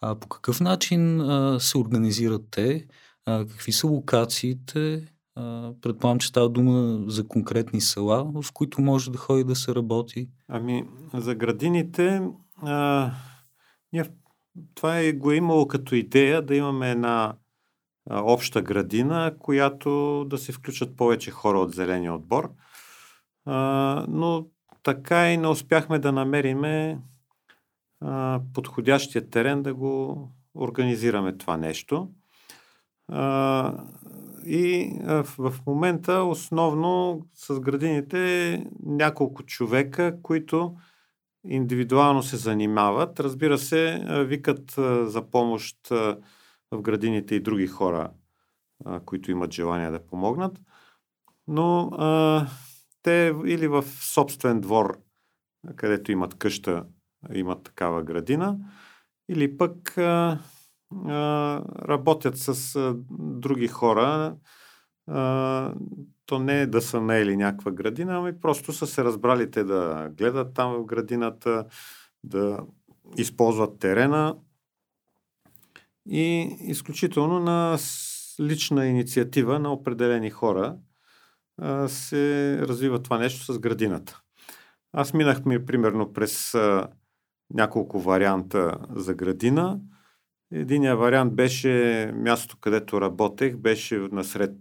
А, 0.01 0.15
по 0.15 0.29
какъв 0.29 0.61
начин 0.61 1.21
а, 1.21 1.61
се 1.61 1.79
организират 1.79 2.43
те? 2.51 2.87
А, 3.27 3.47
какви 3.47 3.73
са 3.73 3.87
локациите? 3.87 5.13
Предполагам, 5.81 6.19
че 6.19 6.29
става 6.29 6.49
дума 6.49 7.05
за 7.07 7.29
конкретни 7.29 7.81
села, 7.81 8.25
в 8.43 8.53
които 8.53 8.81
може 8.81 9.11
да 9.11 9.19
ходи 9.19 9.45
да 9.45 9.57
се 9.57 9.75
работи. 9.75 10.29
Ами, 10.49 10.85
за 11.15 11.35
градините, 11.35 12.23
а, 12.63 13.11
това 14.75 14.99
е, 14.99 15.13
го 15.13 15.33
е 15.33 15.37
имало 15.37 15.69
като 15.69 15.95
идея 15.95 16.43
да 16.43 16.57
имаме 16.57 16.91
една 16.91 17.35
а, 18.11 18.23
обща 18.23 18.63
градина, 18.63 19.35
която 19.39 20.25
да 20.29 20.39
се 20.39 20.53
включат 20.53 20.97
повече 20.97 21.31
хора 21.31 21.59
от 21.59 21.75
зеления 21.75 22.15
отбор. 22.15 22.53
А, 23.45 24.07
но 24.09 24.47
така 24.83 25.33
и 25.33 25.37
не 25.37 25.49
успяхме 25.49 25.99
да 25.99 26.13
намериме 26.13 26.99
а, 28.01 28.41
подходящия 28.55 29.31
терен 29.31 29.63
да 29.63 29.75
го 29.75 30.29
организираме 30.55 31.37
това 31.37 31.57
нещо. 31.57 32.11
А, 33.09 33.85
и 34.47 34.99
в, 35.39 35.53
момента 35.67 36.13
основно 36.13 37.23
с 37.35 37.61
градините 37.61 38.65
няколко 38.83 39.43
човека, 39.43 40.23
които 40.23 40.77
индивидуално 41.45 42.23
се 42.23 42.37
занимават. 42.37 43.21
Разбира 43.21 43.59
се, 43.59 44.05
викат 44.29 44.71
за 45.11 45.23
помощ 45.31 45.89
в 46.71 46.81
градините 46.81 47.35
и 47.35 47.41
други 47.41 47.67
хора, 47.67 48.11
които 49.05 49.31
имат 49.31 49.53
желание 49.53 49.91
да 49.91 50.07
помогнат. 50.07 50.61
Но 51.49 51.91
те 53.03 53.35
или 53.47 53.69
в 53.69 53.83
собствен 53.83 54.61
двор, 54.61 54.99
където 55.77 56.13
имат 56.13 56.35
къща, 56.35 56.85
имат 57.35 57.63
такава 57.63 58.03
градина, 58.03 58.59
или 59.29 59.57
пък 59.57 59.99
работят 61.89 62.39
с 62.39 62.77
други 63.19 63.69
хора. 63.69 64.37
То 66.27 66.39
не 66.39 66.61
е 66.61 66.67
да 66.67 66.83
са 66.83 67.01
наели 67.01 67.37
някаква 67.37 67.71
градина, 67.71 68.17
ами 68.17 68.41
просто 68.41 68.73
са 68.73 68.87
се 68.87 69.05
разбрали 69.05 69.51
те 69.51 69.65
да 69.65 70.11
гледат 70.17 70.55
там 70.55 70.73
в 70.73 70.85
градината, 70.85 71.65
да 72.25 72.61
използват 73.17 73.79
терена 73.79 74.37
и 76.09 76.57
изключително 76.61 77.41
на 77.41 77.79
лична 78.41 78.87
инициатива 78.87 79.59
на 79.59 79.73
определени 79.73 80.31
хора 80.31 80.77
се 81.87 82.59
развива 82.61 83.03
това 83.03 83.19
нещо 83.19 83.53
с 83.53 83.59
градината. 83.59 84.21
Аз 84.93 85.15
минах 85.15 85.45
ми 85.45 85.67
примерно 85.67 86.13
през 86.13 86.57
няколко 87.55 88.01
варианта 88.01 88.79
за 88.91 89.15
градина. 89.15 89.81
Единият 90.53 90.99
вариант 90.99 91.35
беше 91.35 92.13
място, 92.15 92.57
където 92.61 93.01
работех, 93.01 93.57
беше 93.57 93.99
насред 94.13 94.53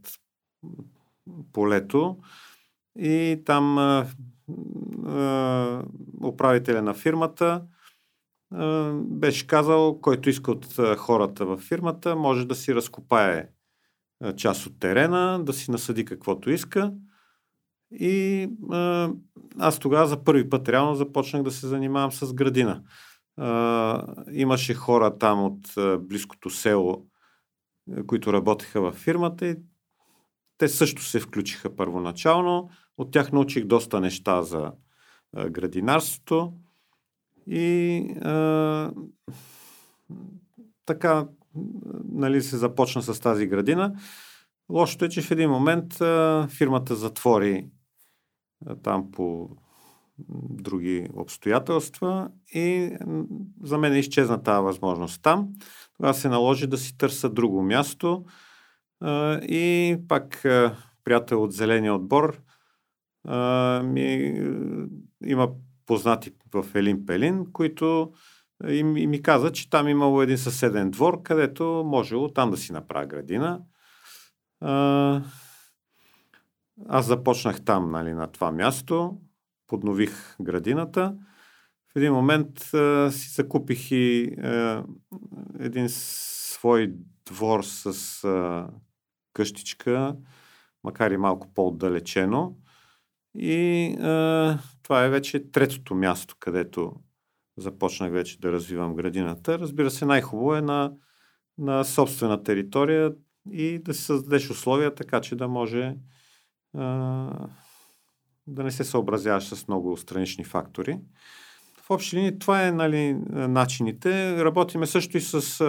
полето 1.53 2.17
и 2.99 3.41
там 3.45 3.77
а, 3.77 4.07
а, 5.05 5.83
управителя 6.23 6.81
на 6.81 6.93
фирмата 6.93 7.61
беше 8.93 9.47
казал, 9.47 9.99
който 10.01 10.29
иска 10.29 10.51
от 10.51 10.65
хората 10.97 11.45
във 11.45 11.59
фирмата, 11.59 12.15
може 12.15 12.47
да 12.47 12.55
си 12.55 12.75
разкопае 12.75 13.49
част 14.37 14.65
от 14.65 14.79
терена, 14.79 15.43
да 15.43 15.53
си 15.53 15.71
насъди 15.71 16.05
каквото 16.05 16.49
иска. 16.49 16.93
И 17.91 18.47
аз 19.59 19.79
тогава 19.79 20.07
за 20.07 20.23
първи 20.23 20.49
път 20.49 20.69
реално 20.69 20.95
започнах 20.95 21.43
да 21.43 21.51
се 21.51 21.67
занимавам 21.67 22.11
с 22.11 22.33
градина. 22.33 22.81
Имаше 24.31 24.73
хора 24.73 25.17
там 25.17 25.45
от 25.45 25.73
близкото 26.07 26.49
село, 26.49 27.05
които 28.07 28.33
работеха 28.33 28.81
във 28.81 28.95
фирмата 28.95 29.47
и 29.47 29.55
те 30.57 30.67
също 30.67 31.03
се 31.03 31.19
включиха 31.19 31.75
първоначално. 31.75 32.69
От 32.97 33.11
тях 33.11 33.31
научих 33.31 33.65
доста 33.65 34.01
неща 34.01 34.41
за 34.41 34.71
градинарството. 35.49 36.53
И 37.47 37.99
а, 38.21 38.91
така, 40.85 41.27
нали, 42.11 42.41
се 42.41 42.57
започна 42.57 43.01
с 43.01 43.19
тази 43.19 43.47
градина. 43.47 43.95
Лошото 44.69 45.05
е, 45.05 45.09
че 45.09 45.21
в 45.21 45.31
един 45.31 45.49
момент 45.49 46.01
а, 46.01 46.47
фирмата 46.51 46.95
затвори 46.95 47.69
а, 48.65 48.75
там 48.75 49.11
по 49.11 49.49
други 50.49 51.07
обстоятелства 51.13 52.29
и 52.53 52.97
за 53.63 53.77
мен 53.77 53.95
изчезна 53.95 54.43
тази 54.43 54.63
възможност 54.63 55.21
там. 55.21 55.49
Тогава 55.97 56.13
се 56.13 56.29
наложи 56.29 56.67
да 56.67 56.77
си 56.77 56.97
търся 56.97 57.29
друго 57.29 57.63
място 57.63 58.25
и 59.41 59.97
пак 60.07 60.41
приятел 61.03 61.43
от 61.43 61.51
Зеления 61.51 61.93
отбор 61.93 62.41
ми, 63.83 64.39
има 65.25 65.49
познати 65.85 66.31
в 66.53 66.65
Елин 66.75 67.05
Пелин, 67.05 67.45
които 67.53 68.13
и, 68.67 68.83
ми 68.83 69.21
каза, 69.21 69.51
че 69.51 69.69
там 69.69 69.87
имало 69.87 70.21
един 70.21 70.37
съседен 70.37 70.91
двор, 70.91 71.21
където 71.21 71.83
можело 71.85 72.33
там 72.33 72.51
да 72.51 72.57
си 72.57 72.73
направя 72.73 73.05
градина. 73.05 73.61
Аз 76.89 77.05
започнах 77.05 77.65
там, 77.65 77.91
нали, 77.91 78.13
на 78.13 78.27
това 78.27 78.51
място, 78.51 79.17
поднових 79.71 80.35
градината. 80.41 81.15
В 81.93 81.95
един 81.95 82.13
момент 82.13 82.73
а, 82.73 83.11
си 83.11 83.29
закупих 83.29 83.91
и 83.91 84.35
а, 84.43 84.83
един 85.59 85.85
свой 85.89 86.93
двор 87.25 87.63
с 87.63 87.85
а, 88.23 88.69
къщичка, 89.33 90.15
макар 90.83 91.11
и 91.11 91.17
малко 91.17 91.53
по-отдалечено. 91.53 92.55
И 93.35 93.85
а, 94.01 94.59
това 94.83 95.05
е 95.05 95.09
вече 95.09 95.51
третото 95.51 95.95
място, 95.95 96.35
където 96.39 96.93
започнах 97.57 98.11
вече 98.11 98.39
да 98.39 98.51
развивам 98.51 98.95
градината. 98.95 99.59
Разбира 99.59 99.91
се, 99.91 100.05
най-хубаво 100.05 100.55
е 100.55 100.61
на, 100.61 100.93
на 101.57 101.83
собствена 101.83 102.43
територия 102.43 103.13
и 103.51 103.79
да 103.79 103.93
си 103.93 104.03
създадеш 104.03 104.49
условия, 104.49 104.95
така 104.95 105.21
че 105.21 105.35
да 105.35 105.47
може 105.47 105.95
да 108.47 108.63
не 108.63 108.71
се 108.71 108.83
съобразяваш 108.83 109.43
с 109.43 109.67
много 109.67 109.97
странични 109.97 110.43
фактори. 110.43 110.99
В 111.81 111.89
общи 111.89 112.15
линии 112.15 112.39
това 112.39 112.67
е 112.67 112.71
нали, 112.71 113.13
начините. 113.29 114.43
Работиме 114.45 114.85
също 114.85 115.17
и 115.17 115.21
с 115.21 115.61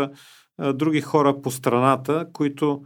а, 0.58 0.72
други 0.72 1.00
хора 1.00 1.42
по 1.42 1.50
страната, 1.50 2.26
които 2.32 2.84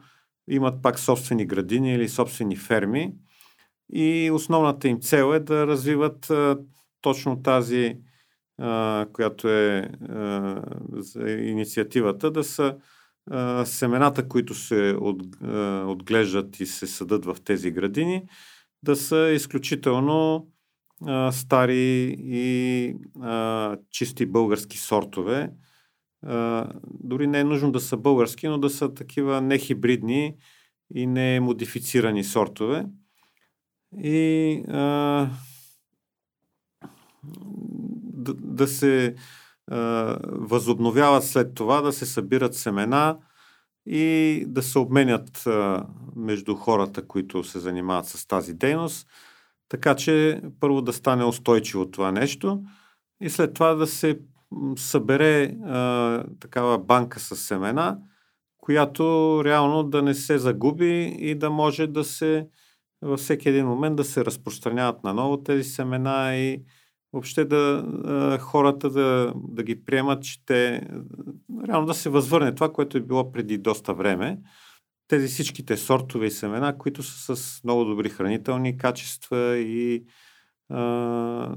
имат 0.48 0.82
пак 0.82 0.98
собствени 0.98 1.46
градини 1.46 1.94
или 1.94 2.08
собствени 2.08 2.56
ферми 2.56 3.12
и 3.92 4.30
основната 4.32 4.88
им 4.88 5.00
цел 5.00 5.32
е 5.34 5.40
да 5.40 5.66
развиват 5.66 6.30
а, 6.30 6.58
точно 7.00 7.42
тази, 7.42 7.96
а, 8.58 9.06
която 9.12 9.48
е 9.48 9.90
а, 10.08 10.62
за 10.92 11.30
инициативата, 11.30 12.30
да 12.30 12.44
са 12.44 12.76
а, 13.30 13.64
семената, 13.64 14.28
които 14.28 14.54
се 14.54 14.96
от, 15.00 15.22
а, 15.42 15.84
отглеждат 15.88 16.60
и 16.60 16.66
се 16.66 16.86
съдат 16.86 17.24
в 17.24 17.36
тези 17.44 17.70
градини, 17.70 18.22
да 18.82 18.96
са 18.96 19.30
изключително 19.34 20.48
а, 21.06 21.32
стари 21.32 22.16
и 22.18 22.94
а, 23.20 23.76
чисти 23.90 24.26
български 24.26 24.78
сортове. 24.78 25.50
А, 26.26 26.68
дори 26.84 27.26
не 27.26 27.40
е 27.40 27.44
нужно 27.44 27.72
да 27.72 27.80
са 27.80 27.96
български, 27.96 28.48
но 28.48 28.58
да 28.58 28.70
са 28.70 28.94
такива 28.94 29.40
нехибридни 29.40 30.34
и 30.94 31.06
не 31.06 31.40
модифицирани 31.40 32.24
сортове. 32.24 32.86
И 33.98 34.62
а, 34.68 35.30
да, 38.02 38.34
да 38.34 38.68
се 38.68 39.14
а, 39.70 40.18
възобновяват 40.22 41.24
след 41.24 41.54
това, 41.54 41.80
да 41.80 41.92
се 41.92 42.06
събират 42.06 42.54
семена 42.54 43.18
и 43.86 44.44
да 44.48 44.62
се 44.62 44.78
обменят 44.78 45.44
между 46.16 46.54
хората, 46.54 47.06
които 47.06 47.44
се 47.44 47.58
занимават 47.58 48.06
с 48.06 48.26
тази 48.26 48.54
дейност, 48.54 49.08
така 49.68 49.94
че 49.94 50.40
първо 50.60 50.82
да 50.82 50.92
стане 50.92 51.24
устойчиво 51.24 51.90
това 51.90 52.12
нещо 52.12 52.62
и 53.20 53.30
след 53.30 53.54
това 53.54 53.74
да 53.74 53.86
се 53.86 54.20
събере 54.76 55.56
такава 56.40 56.78
банка 56.78 57.20
с 57.20 57.36
семена, 57.36 57.98
която 58.58 59.42
реално 59.44 59.82
да 59.82 60.02
не 60.02 60.14
се 60.14 60.38
загуби 60.38 61.16
и 61.18 61.34
да 61.34 61.50
може 61.50 61.86
да 61.86 62.04
се 62.04 62.48
във 63.02 63.20
всеки 63.20 63.48
един 63.48 63.66
момент 63.66 63.96
да 63.96 64.04
се 64.04 64.24
разпространяват 64.24 65.04
наново 65.04 65.42
тези 65.42 65.64
семена 65.64 66.36
и 66.36 66.62
въобще 67.16 67.44
да 67.44 67.84
хората 68.40 68.90
да, 68.90 69.32
да 69.36 69.62
ги 69.62 69.84
приемат, 69.84 70.22
че 70.22 70.44
те 70.44 70.88
реално 71.68 71.86
да 71.86 71.94
се 71.94 72.08
възвърне 72.08 72.54
това, 72.54 72.72
което 72.72 72.98
е 72.98 73.00
било 73.00 73.32
преди 73.32 73.58
доста 73.58 73.94
време. 73.94 74.38
Тези 75.08 75.28
всичките 75.28 75.76
сортове 75.76 76.26
и 76.26 76.30
семена, 76.30 76.78
които 76.78 77.02
са 77.02 77.36
с 77.36 77.64
много 77.64 77.84
добри 77.84 78.08
хранителни 78.08 78.78
качества 78.78 79.56
и 79.56 80.04
а, 80.70 81.56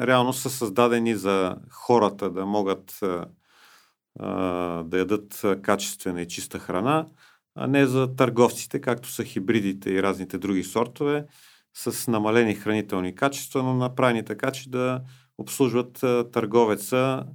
реално 0.00 0.32
са 0.32 0.50
създадени 0.50 1.14
за 1.14 1.56
хората 1.70 2.30
да 2.30 2.46
могат 2.46 2.98
а, 3.02 3.26
да 4.82 4.98
ядат 4.98 5.44
качествена 5.62 6.22
и 6.22 6.28
чиста 6.28 6.58
храна, 6.58 7.06
а 7.54 7.66
не 7.66 7.86
за 7.86 8.16
търговците, 8.16 8.80
както 8.80 9.08
са 9.08 9.24
хибридите 9.24 9.90
и 9.90 10.02
разните 10.02 10.38
други 10.38 10.64
сортове, 10.64 11.26
с 11.74 12.10
намалени 12.10 12.54
хранителни 12.54 13.14
качества, 13.14 13.62
но 13.62 13.74
направени 13.74 14.24
така, 14.24 14.50
че 14.50 14.70
да 14.70 15.02
обслужват 15.38 15.92
търговеца 16.32 17.26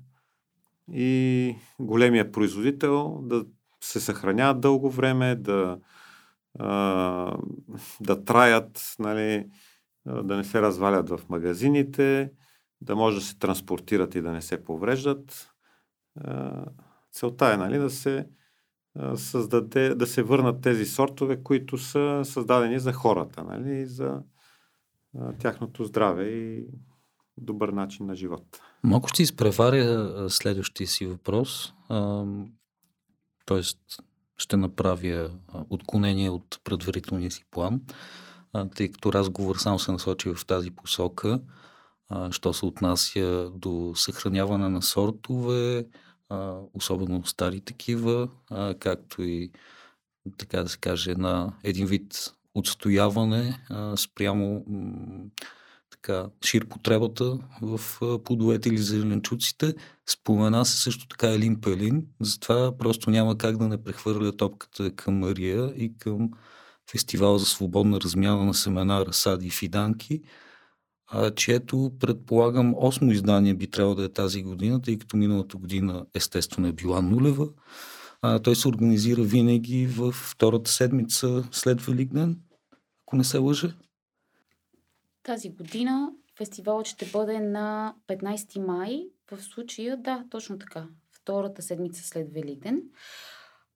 и 0.91 1.55
големия 1.79 2.31
производител 2.31 3.19
да 3.21 3.45
се 3.81 3.99
съхраняват 3.99 4.61
дълго 4.61 4.89
време, 4.89 5.35
да, 5.35 5.79
да 8.01 8.23
траят, 8.25 8.95
нали, 8.99 9.47
да 10.05 10.37
не 10.37 10.43
се 10.43 10.61
развалят 10.61 11.09
в 11.09 11.19
магазините, 11.29 12.31
да 12.81 12.95
може 12.95 13.15
да 13.15 13.21
се 13.21 13.37
транспортират 13.37 14.15
и 14.15 14.21
да 14.21 14.31
не 14.31 14.41
се 14.41 14.63
повреждат. 14.63 15.51
Целта 17.11 17.53
е 17.53 17.57
нали, 17.57 17.77
да 17.77 17.89
се 17.89 18.27
създаде, 19.15 19.95
да 19.95 20.07
се 20.07 20.23
върнат 20.23 20.61
тези 20.61 20.85
сортове, 20.85 21.43
които 21.43 21.77
са 21.77 22.21
създадени 22.23 22.79
за 22.79 22.93
хората, 22.93 23.43
нали, 23.43 23.85
за 23.85 24.21
а, 25.19 25.33
тяхното 25.33 25.83
здраве 25.83 26.23
и 26.23 26.67
добър 27.37 27.69
начин 27.69 28.05
на 28.05 28.15
живот. 28.15 28.61
Малко 28.83 29.07
ще 29.07 29.23
изпреваря 29.23 30.25
следващия 30.29 30.87
си 30.87 31.05
въпрос. 31.05 31.73
Тоест, 33.45 33.79
ще 34.37 34.57
направя 34.57 35.31
отклонение 35.69 36.29
от 36.29 36.59
предварителния 36.63 37.31
си 37.31 37.45
план, 37.51 37.81
тъй 38.75 38.91
като 38.91 39.13
разговор 39.13 39.55
само 39.55 39.79
се 39.79 39.91
насочи 39.91 40.29
в 40.29 40.45
тази 40.45 40.71
посока, 40.71 41.39
що 42.31 42.53
се 42.53 42.65
отнася 42.65 43.49
до 43.55 43.93
съхраняване 43.95 44.69
на 44.69 44.81
сортове, 44.81 45.85
особено 46.73 47.25
стари 47.25 47.61
такива, 47.61 48.29
а, 48.49 48.73
както 48.79 49.21
и 49.23 49.51
така 50.37 50.63
да 50.63 50.69
се 50.69 50.77
каже, 50.77 51.15
на 51.15 51.53
един 51.63 51.87
вид 51.87 52.33
отстояване 52.55 53.65
а, 53.69 53.97
спрямо 53.97 54.63
м- 54.67 55.25
така, 55.89 56.29
ширпотребата 56.45 57.39
в 57.61 57.79
а, 58.01 58.23
плодовете 58.23 58.69
или 58.69 58.77
зеленчуците. 58.77 59.73
Спомена 60.09 60.65
се 60.65 60.81
също 60.81 61.07
така 61.07 61.27
Елин 61.27 61.61
Пелин, 61.61 62.07
затова 62.21 62.77
просто 62.77 63.09
няма 63.09 63.37
как 63.37 63.57
да 63.57 63.67
не 63.67 63.83
прехвърля 63.83 64.37
топката 64.37 64.95
към 64.95 65.19
Мария 65.19 65.73
и 65.77 65.97
към 65.97 66.29
фестивал 66.91 67.37
за 67.37 67.45
свободна 67.45 68.01
размяна 68.01 68.45
на 68.45 68.53
семена, 68.53 69.05
разсади 69.05 69.47
и 69.47 69.51
фиданки, 69.51 70.21
чието 71.35 71.91
предполагам 71.99 72.73
осмо 72.77 73.11
издание 73.11 73.53
би 73.53 73.67
трябвало 73.67 73.95
да 73.95 74.03
е 74.03 74.09
тази 74.09 74.43
година, 74.43 74.81
тъй 74.81 74.97
като 74.97 75.17
миналата 75.17 75.57
година 75.57 76.05
естествено 76.13 76.67
е 76.67 76.71
била 76.71 77.01
нулева. 77.01 77.47
А, 78.21 78.39
той 78.39 78.55
се 78.55 78.67
организира 78.67 79.21
винаги 79.21 79.87
в 79.87 80.11
втората 80.11 80.71
седмица 80.71 81.43
след 81.51 81.81
Великден, 81.81 82.39
ако 83.03 83.15
не 83.15 83.23
се 83.23 83.37
лъжа. 83.37 83.73
Тази 85.23 85.49
година 85.49 86.11
фестивалът 86.37 86.87
ще 86.87 87.05
бъде 87.05 87.39
на 87.39 87.95
15 88.07 88.59
май. 88.59 89.07
В 89.31 89.43
случая, 89.43 89.97
да, 89.97 90.23
точно 90.29 90.59
така. 90.59 90.87
Втората 91.11 91.61
седмица 91.61 92.03
след 92.03 92.33
Великден. 92.33 92.81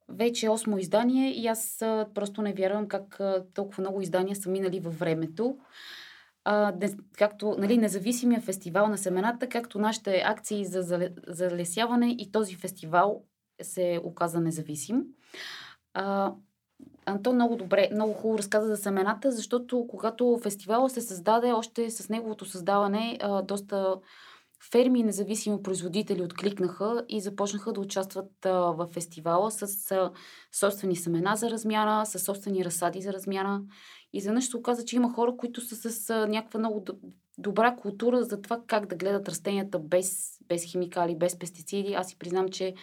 Вече 0.10 0.46
е 0.46 0.50
осмо 0.50 0.78
издание 0.78 1.42
и 1.42 1.48
аз 1.48 1.78
просто 2.14 2.42
не 2.42 2.54
вярвам 2.54 2.88
как 2.88 3.20
толкова 3.54 3.82
много 3.82 4.02
издания 4.02 4.36
са 4.36 4.50
минали 4.50 4.80
във 4.80 5.00
времето 5.00 5.58
а, 6.44 6.74
не, 6.82 6.98
както 7.18 7.56
нали, 7.58 7.78
независимия 7.78 8.42
фестивал 8.42 8.88
на 8.88 8.98
семената, 8.98 9.50
както 9.50 9.80
нашите 9.80 10.24
акции 10.26 10.66
за 10.66 11.10
залесяване 11.28 12.16
и 12.20 12.32
този 12.32 12.56
фестивал 12.56 13.24
се 13.62 14.00
оказа 14.04 14.40
независим. 14.40 15.04
А, 15.94 16.34
Антон 17.06 17.36
много 17.36 17.56
добре, 17.56 17.90
много 17.94 18.14
хубаво 18.14 18.38
разказа 18.38 18.68
за 18.68 18.78
семената, 18.78 19.32
защото 19.32 19.86
когато 19.90 20.40
фестивала 20.44 20.90
се 20.90 21.02
създаде, 21.02 21.52
още 21.52 21.92
с 21.92 22.10
неговото 22.10 22.46
създаване, 22.46 23.18
а, 23.22 23.42
доста 23.42 23.96
ферми 24.72 25.00
и 25.00 25.04
независими 25.04 25.64
производители 25.64 26.22
откликнаха 26.22 27.06
и 27.10 27.22
започнаха 27.22 27.74
да 27.74 27.82
участват 27.82 28.46
а, 28.46 28.52
в 28.52 28.88
фестивала 28.94 29.52
с 29.52 29.92
а, 29.92 30.12
собствени 30.52 30.96
семена 30.96 31.36
за 31.36 31.50
размяна, 31.50 32.06
с 32.06 32.20
собствени 32.20 32.66
разсади 32.66 33.02
за 33.02 33.14
размяна. 33.14 33.62
Изведнъж 34.14 34.50
се 34.50 34.58
оказа, 34.58 34.86
че 34.86 34.96
има 34.96 35.14
хора, 35.14 35.36
които 35.38 35.62
са 35.62 35.92
с 35.92 36.10
а, 36.10 36.28
някаква 36.28 36.60
много 36.60 36.86
добра 37.38 37.76
култура 37.76 38.24
за 38.24 38.42
това 38.42 38.62
как 38.68 38.86
да 38.86 38.96
гледат 38.96 39.30
растенията 39.30 39.80
без, 39.80 40.38
без 40.48 40.64
химикали, 40.64 41.16
без 41.16 41.40
пестициди. 41.40 41.94
Аз 41.94 42.08
си 42.08 42.18
признам, 42.20 42.50
че 42.50 42.74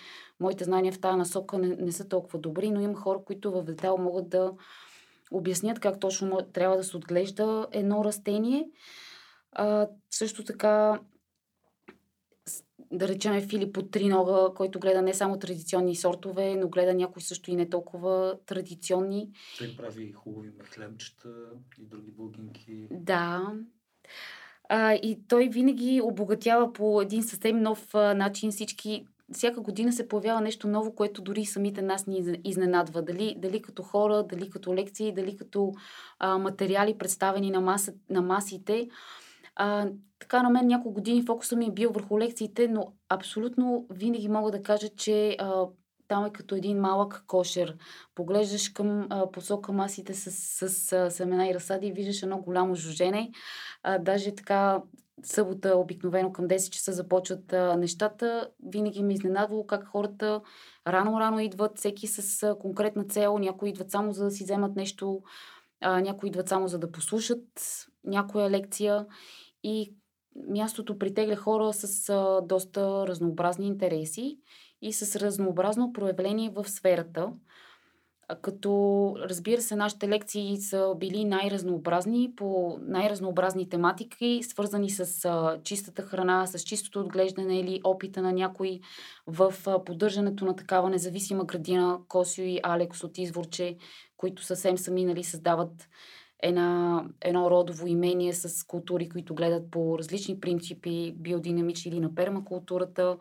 моите 0.41 0.65
знания 0.65 0.93
в 0.93 1.01
тази 1.01 1.19
насока 1.19 1.59
не, 1.59 1.69
не 1.69 1.93
са 1.93 2.09
толкова 2.09 2.39
добри, 2.39 2.71
но 2.71 2.81
има 2.81 2.95
хора, 2.95 3.19
които 3.25 3.53
в 3.53 3.63
детал 3.63 3.99
могат 3.99 4.29
да 4.29 4.53
обяснят 5.31 5.81
как 5.81 6.01
точно 6.01 6.39
трябва 6.53 6.77
да 6.77 6.85
се 6.85 6.97
отглежда 6.97 7.67
едно 7.73 8.05
растение. 8.05 8.71
А, 9.53 9.89
също 10.11 10.45
така 10.45 11.01
да 12.93 13.09
речем 13.09 13.41
Филип 13.41 13.77
от 13.77 13.91
Тринога, 13.91 14.55
който 14.55 14.81
гледа 14.81 15.03
не 15.03 15.15
само 15.15 15.39
традиционни 15.39 15.97
сортове, 15.97 16.57
но 16.57 16.69
гледа 16.69 16.95
някои 16.95 17.23
също 17.23 17.51
и 17.51 17.57
не 17.57 17.71
толкова 17.71 18.39
традиционни. 18.47 19.31
Той 19.59 19.75
прави 19.77 20.13
хубави 20.13 20.51
мехлемчета 20.59 21.29
и 21.79 21.85
други 21.85 22.11
булгинки. 22.11 22.89
Да. 22.91 23.53
А, 24.69 24.93
и 24.95 25.19
той 25.29 25.49
винаги 25.49 26.01
обогатява 26.05 26.73
по 26.73 27.01
един 27.01 27.23
съвсем 27.23 27.63
нов 27.63 27.95
а, 27.95 28.15
начин 28.15 28.51
всички 28.51 29.07
всяка 29.33 29.61
година 29.61 29.93
се 29.93 30.09
появява 30.09 30.41
нещо 30.41 30.69
ново, 30.69 30.95
което 30.95 31.23
дори 31.23 31.45
самите 31.45 31.83
нас 31.83 32.07
ни 32.07 32.39
изненадва. 32.45 33.03
Дали, 33.03 33.35
дали 33.39 33.63
като 33.63 33.83
хора, 33.83 34.27
дали 34.31 34.51
като 34.51 34.75
лекции, 34.75 35.15
дали 35.15 35.37
като 35.37 35.73
а, 36.19 36.39
материали, 36.39 36.99
представени 36.99 37.51
на, 37.51 37.61
маса, 37.61 37.95
на 38.11 38.23
масите. 38.23 38.89
А, 39.57 39.89
така 40.19 40.43
на 40.43 40.51
мен 40.51 40.67
няколко 40.67 40.95
години 40.95 41.23
фокуса 41.23 41.57
ми 41.57 41.67
е 41.67 41.71
бил 41.71 41.93
върху 41.93 42.19
лекциите, 42.19 42.69
но 42.69 42.93
абсолютно 43.09 43.87
винаги 43.91 44.29
мога 44.29 44.51
да 44.51 44.63
кажа, 44.63 44.89
че 44.89 45.37
а, 45.39 45.67
там 46.09 46.25
е 46.25 46.33
като 46.33 46.55
един 46.55 46.81
малък 46.81 47.25
кошер. 47.27 47.77
Поглеждаш 48.15 48.69
към 48.69 49.07
а, 49.11 49.31
посока 49.31 49.73
масите 49.73 50.15
с, 50.15 50.31
с, 50.31 50.69
с 50.69 51.11
семена 51.11 51.49
и 51.49 51.55
разсади 51.55 51.87
и 51.87 51.93
виждаш 51.93 52.23
едно 52.23 52.39
голямо 52.39 52.75
жужене. 52.75 53.31
А, 53.83 53.99
даже 53.99 54.35
така 54.35 54.83
събота, 55.23 55.77
обикновено 55.77 56.33
към 56.33 56.49
10 56.49 56.71
часа 56.71 56.93
започват 56.93 57.53
а, 57.53 57.77
нещата. 57.77 58.51
Винаги 58.67 59.03
ми 59.03 59.13
е 59.13 59.15
изненадвало 59.15 59.67
как 59.67 59.87
хората 59.87 60.41
рано-рано 60.87 61.41
идват, 61.41 61.79
всеки 61.79 62.07
с 62.07 62.43
а, 62.43 62.59
конкретна 62.59 63.05
цел. 63.05 63.39
Някои 63.39 63.69
идват 63.69 63.91
само 63.91 64.13
за 64.13 64.25
да 64.25 64.31
си 64.31 64.45
вземат 64.45 64.77
нещо, 64.77 65.23
а, 65.81 66.01
някои 66.01 66.29
идват 66.29 66.49
само 66.49 66.69
за 66.69 66.79
да 66.79 66.93
послушат 66.93 67.43
някоя 68.05 68.51
лекция. 68.51 69.07
И 69.63 69.95
мястото 70.49 70.99
притегля 70.99 71.37
хора 71.37 71.73
с 71.73 72.09
а, 72.09 72.41
доста 72.41 73.07
разнообразни 73.07 73.67
интереси 73.67 74.39
и 74.83 74.93
с 74.93 75.17
разнообразно 75.17 75.93
проявление 75.93 76.51
в 76.51 76.65
сферата. 76.69 77.33
като 78.43 79.15
разбира 79.19 79.63
се, 79.63 79.77
нашите 79.77 80.09
лекции 80.09 80.57
са 80.57 80.95
били 80.99 81.25
най-разнообразни 81.25 82.33
по 82.37 82.79
най-разнообразни 82.83 83.69
тематики, 83.69 84.41
свързани 84.43 84.91
с 84.91 85.25
а, 85.25 85.61
чистата 85.63 86.03
храна, 86.03 86.47
с 86.47 86.63
чистото 86.63 87.01
отглеждане 87.01 87.61
или 87.61 87.81
опита 87.85 88.23
на 88.23 88.33
някой 88.33 88.81
в 89.27 89.55
а, 89.67 89.85
поддържането 89.85 90.45
на 90.45 90.57
такава 90.57 90.91
независима 90.91 91.45
градина. 91.45 91.99
Косио 92.09 92.45
и 92.45 92.61
Алекс 92.63 93.05
от 93.05 93.19
Изворче, 93.19 93.77
които 94.17 94.45
съвсем 94.45 94.79
сами 94.79 95.05
нали, 95.05 95.25
създават 95.25 95.89
една, 96.43 97.05
едно 97.21 97.51
родово 97.51 97.87
имение 97.87 98.33
с 98.33 98.67
култури, 98.67 99.09
които 99.09 99.35
гледат 99.35 99.71
по 99.71 99.99
различни 99.99 100.41
принципи, 100.41 101.15
биодинамични 101.17 101.91
или 101.91 102.01
на 102.01 102.15
пермакултурата 102.15 103.17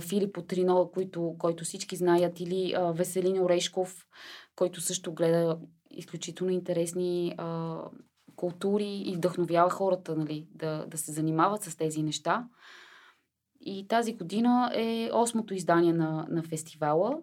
Филип 0.00 0.38
Отринова, 0.38 0.90
който, 0.90 1.34
който 1.38 1.64
всички 1.64 1.96
знаят, 1.96 2.40
или 2.40 2.74
Веселин 2.94 3.42
Орешков, 3.42 4.06
който 4.56 4.80
също 4.80 5.12
гледа 5.12 5.58
изключително 5.90 6.52
интересни 6.52 7.34
а, 7.38 7.76
култури 8.36 9.02
и 9.06 9.14
вдъхновява 9.16 9.70
хората 9.70 10.16
нали, 10.16 10.46
да, 10.54 10.86
да 10.86 10.98
се 10.98 11.12
занимават 11.12 11.62
с 11.62 11.76
тези 11.76 12.02
неща. 12.02 12.48
И 13.60 13.88
тази 13.88 14.14
година 14.16 14.70
е 14.74 15.10
осмото 15.12 15.54
издание 15.54 15.92
на, 15.92 16.26
на 16.30 16.42
фестивала 16.42 17.18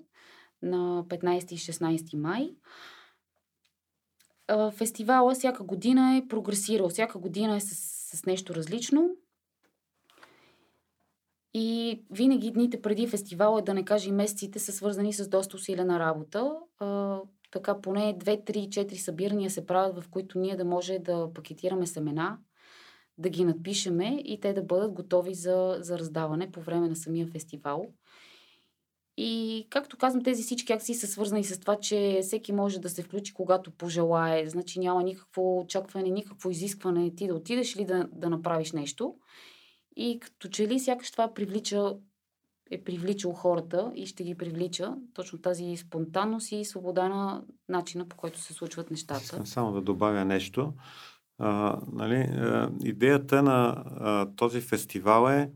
на 0.62 1.04
15 1.04 1.54
и 1.54 1.58
16 1.58 2.18
май. 2.18 2.56
Фестивала 4.72 5.34
всяка 5.34 5.64
година 5.64 6.18
е 6.18 6.28
прогресирал, 6.28 6.90
всяка 6.90 7.20
година 7.20 7.56
е 7.56 7.60
с, 7.60 7.76
с 8.18 8.26
нещо 8.26 8.56
различно. 8.56 9.10
И 11.54 12.02
винаги 12.12 12.52
дните 12.52 12.82
преди 12.82 13.08
фестивала, 13.08 13.62
да 13.62 13.74
не 13.74 13.86
кажа 13.86 14.10
и 14.10 14.12
месеците, 14.12 14.60
са 14.60 14.72
свързани 14.72 15.14
с 15.14 15.30
доста 15.30 15.58
усилена 15.58 16.00
работа. 16.00 16.52
А, 16.80 17.20
така 17.52 17.82
поне 17.82 18.18
2, 18.20 18.52
3, 18.52 18.70
4 18.70 18.96
събирания 18.96 19.50
се 19.50 19.66
правят, 19.66 20.04
в 20.04 20.10
които 20.10 20.40
ние 20.40 20.56
да 20.56 20.66
може 20.66 21.00
да 21.00 21.34
пакетираме 21.34 21.88
семена, 21.88 22.38
да 23.18 23.30
ги 23.30 23.46
надпишеме 23.46 24.22
и 24.26 24.40
те 24.40 24.54
да 24.54 24.64
бъдат 24.64 24.94
готови 24.94 25.34
за, 25.34 25.78
за 25.80 26.00
раздаване 26.00 26.52
по 26.52 26.62
време 26.62 26.90
на 26.90 26.96
самия 26.96 27.28
фестивал. 27.28 27.86
И, 29.22 29.68
както 29.70 29.98
казвам, 29.98 30.24
тези 30.24 30.44
всички 30.44 30.74
акции 30.74 30.96
са 30.96 31.08
свързани 31.08 31.44
с 31.44 31.60
това, 31.60 31.76
че 31.76 32.20
всеки 32.22 32.52
може 32.52 32.80
да 32.80 32.90
се 32.90 33.04
включи, 33.04 33.34
когато 33.34 33.72
пожелае. 33.72 34.48
Значи 34.48 34.80
няма 34.80 35.04
никакво 35.04 35.60
очакване, 35.60 36.10
никакво 36.10 36.50
изискване 36.50 37.16
ти 37.16 37.28
да 37.28 37.36
отидеш 37.36 37.76
или 37.76 37.86
да, 37.86 38.08
да 38.12 38.30
направиш 38.30 38.72
нещо. 38.72 39.16
И 39.96 40.20
като 40.20 40.48
че 40.48 40.68
ли 40.68 40.80
сякаш 40.80 41.12
това 41.12 41.34
привлича, 41.34 41.94
е 42.72 42.84
привличал 42.84 43.32
хората 43.32 43.92
и 43.96 44.06
ще 44.06 44.24
ги 44.24 44.38
привлича 44.38 44.96
точно 45.14 45.42
тази 45.42 45.78
спонтанност 45.78 46.52
и 46.52 46.66
свобода 46.66 47.10
на 47.10 47.44
начина 47.70 48.08
по 48.08 48.16
който 48.16 48.40
се 48.40 48.54
случват 48.54 48.92
нещата. 48.92 49.22
Искам 49.24 49.48
само 49.48 49.72
да 49.72 49.82
добавя 49.82 50.26
нещо. 50.26 50.74
А, 51.38 51.80
нали, 51.92 52.16
а, 52.16 52.72
идеята 52.84 53.44
на 53.44 53.84
а, 53.86 54.36
този 54.36 54.62
фестивал 54.62 55.30
е 55.30 55.52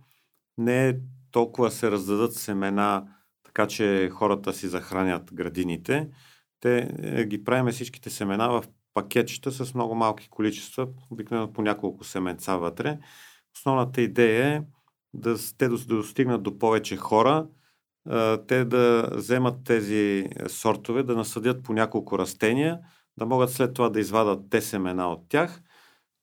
не 0.57 0.89
е 0.89 0.95
толкова 1.31 1.71
се 1.71 1.91
раздадат 1.91 2.33
семена, 2.33 3.07
така 3.53 3.67
че 3.67 4.09
хората 4.13 4.53
си 4.53 4.67
захранят 4.67 5.33
градините. 5.33 6.09
Те 6.59 6.89
е, 7.01 7.25
ги 7.25 7.43
правиме 7.43 7.71
всичките 7.71 8.09
семена 8.09 8.49
в 8.49 8.63
пакетчета 8.93 9.51
с 9.51 9.73
много 9.73 9.95
малки 9.95 10.29
количества, 10.29 10.87
обикновено 11.11 11.53
по 11.53 11.61
няколко 11.61 12.03
семенца 12.03 12.55
вътре 12.55 12.99
Основната 13.55 14.01
идея 14.01 14.47
е 14.47 14.61
да 15.13 15.35
те 15.57 15.67
да 15.67 15.77
достигнат 15.77 16.43
до 16.43 16.59
повече 16.59 16.97
хора, 16.97 17.47
те 18.47 18.65
да 18.65 19.09
вземат 19.11 19.63
тези 19.63 20.29
сортове, 20.47 21.03
да 21.03 21.15
насъдят 21.15 21.63
по 21.63 21.73
няколко 21.73 22.19
растения, 22.19 22.79
да 23.17 23.25
могат 23.25 23.51
след 23.51 23.73
това 23.73 23.89
да 23.89 23.99
извадат 23.99 24.49
те 24.49 24.61
семена 24.61 25.11
от 25.11 25.29
тях 25.29 25.61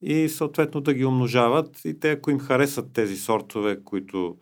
и 0.02 0.28
съответно 0.28 0.80
да 0.80 0.94
ги 0.94 1.04
умножават. 1.04 1.84
И 1.84 2.00
те, 2.00 2.10
ако 2.10 2.30
им 2.30 2.38
харесат 2.38 2.92
тези 2.92 3.16
сортове, 3.16 3.84
които 3.84 4.36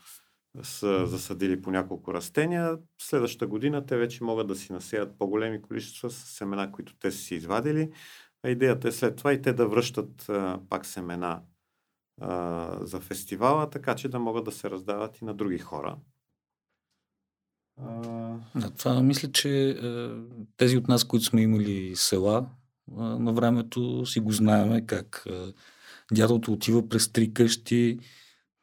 са 0.62 1.06
засадили 1.06 1.62
по 1.62 1.70
няколко 1.70 2.14
растения, 2.14 2.78
следващата 2.98 3.46
година 3.46 3.86
те 3.86 3.96
вече 3.96 4.24
могат 4.24 4.46
да 4.46 4.56
си 4.56 4.72
насеят 4.72 5.18
по-големи 5.18 5.62
количества 5.62 6.10
с 6.10 6.14
семена, 6.14 6.72
които 6.72 6.94
те 6.98 7.10
са 7.10 7.18
си 7.18 7.34
извадили. 7.34 7.90
А 8.42 8.50
идеята 8.50 8.88
е 8.88 8.92
след 8.92 9.16
това 9.16 9.32
и 9.32 9.42
те 9.42 9.52
да 9.52 9.68
връщат 9.68 10.28
а, 10.28 10.60
пак 10.68 10.86
семена 10.86 11.42
а, 12.20 12.70
за 12.80 13.00
фестивала, 13.00 13.70
така 13.70 13.94
че 13.94 14.08
да 14.08 14.18
могат 14.18 14.44
да 14.44 14.52
се 14.52 14.70
раздават 14.70 15.20
и 15.20 15.24
на 15.24 15.34
други 15.34 15.58
хора. 15.58 15.96
А... 17.76 18.36
Да, 18.54 18.70
това 18.70 19.02
мисля, 19.02 19.32
че 19.32 19.70
е, 19.70 20.10
тези 20.56 20.76
от 20.76 20.88
нас, 20.88 21.04
които 21.04 21.24
сме 21.24 21.42
имали 21.42 21.96
села, 21.96 22.46
е, 22.90 23.00
на 23.00 23.32
времето 23.32 24.06
си 24.06 24.20
го 24.20 24.32
знаеме 24.32 24.86
как 24.86 25.26
е, 25.30 25.52
дядото 26.12 26.52
отива 26.52 26.88
през 26.88 27.12
три 27.12 27.34
къщи, 27.34 27.98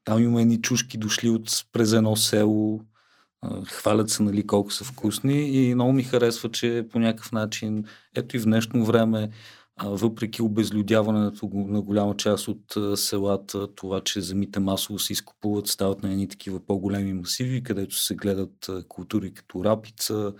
там 0.05 0.23
има 0.23 0.41
едни 0.41 0.61
чушки 0.61 0.97
дошли 0.97 1.29
от 1.29 1.65
през 1.71 1.93
едно 1.93 2.15
село, 2.15 2.81
хвалят 3.67 4.09
се, 4.09 4.23
нали, 4.23 4.47
колко 4.47 4.71
са 4.71 4.83
вкусни 4.83 5.49
и 5.49 5.75
много 5.75 5.93
ми 5.93 6.03
харесва, 6.03 6.51
че 6.51 6.87
по 6.91 6.99
някакъв 6.99 7.31
начин, 7.31 7.85
ето 8.15 8.37
и 8.37 8.39
в 8.39 8.45
днешно 8.45 8.85
време, 8.85 9.29
въпреки 9.83 10.41
обезлюдяването 10.41 11.49
на 11.53 11.81
голяма 11.81 12.17
част 12.17 12.47
от 12.47 12.99
селата, 12.99 13.75
това, 13.75 14.01
че 14.01 14.21
земите 14.21 14.59
масово 14.59 14.99
се 14.99 15.13
изкупуват, 15.13 15.67
стават 15.67 16.03
на 16.03 16.11
едни 16.11 16.27
такива 16.27 16.65
по-големи 16.65 17.13
масиви, 17.13 17.63
където 17.63 17.95
се 17.95 18.15
гледат 18.15 18.69
култури 18.87 19.33
като 19.33 19.65
рапица, 19.65 20.33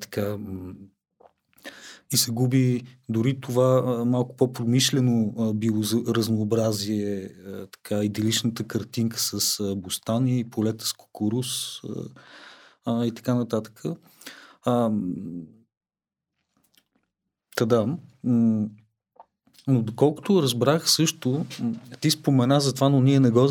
така, 0.00 0.36
и 2.12 2.16
се 2.16 2.30
губи 2.30 2.82
дори 3.08 3.40
това 3.40 4.04
малко 4.04 4.36
по-промишлено 4.36 5.32
биоразнообразие, 5.54 7.30
така 7.72 8.04
идиличната 8.04 8.64
картинка 8.64 9.18
с 9.18 9.74
бустани, 9.76 10.50
полета 10.50 10.86
с 10.86 10.92
кукуруз 10.92 11.80
и 12.88 13.12
така 13.14 13.34
нататък. 13.34 13.82
А, 14.62 14.90
Та 17.56 17.66
да. 17.66 17.96
Но 19.66 19.82
доколкото 19.82 20.42
разбрах 20.42 20.90
също, 20.90 21.46
ти 22.00 22.10
спомена 22.10 22.60
за 22.60 22.74
това, 22.74 22.88
но 22.88 23.00
ние 23.00 23.20
не 23.20 23.30
го... 23.30 23.48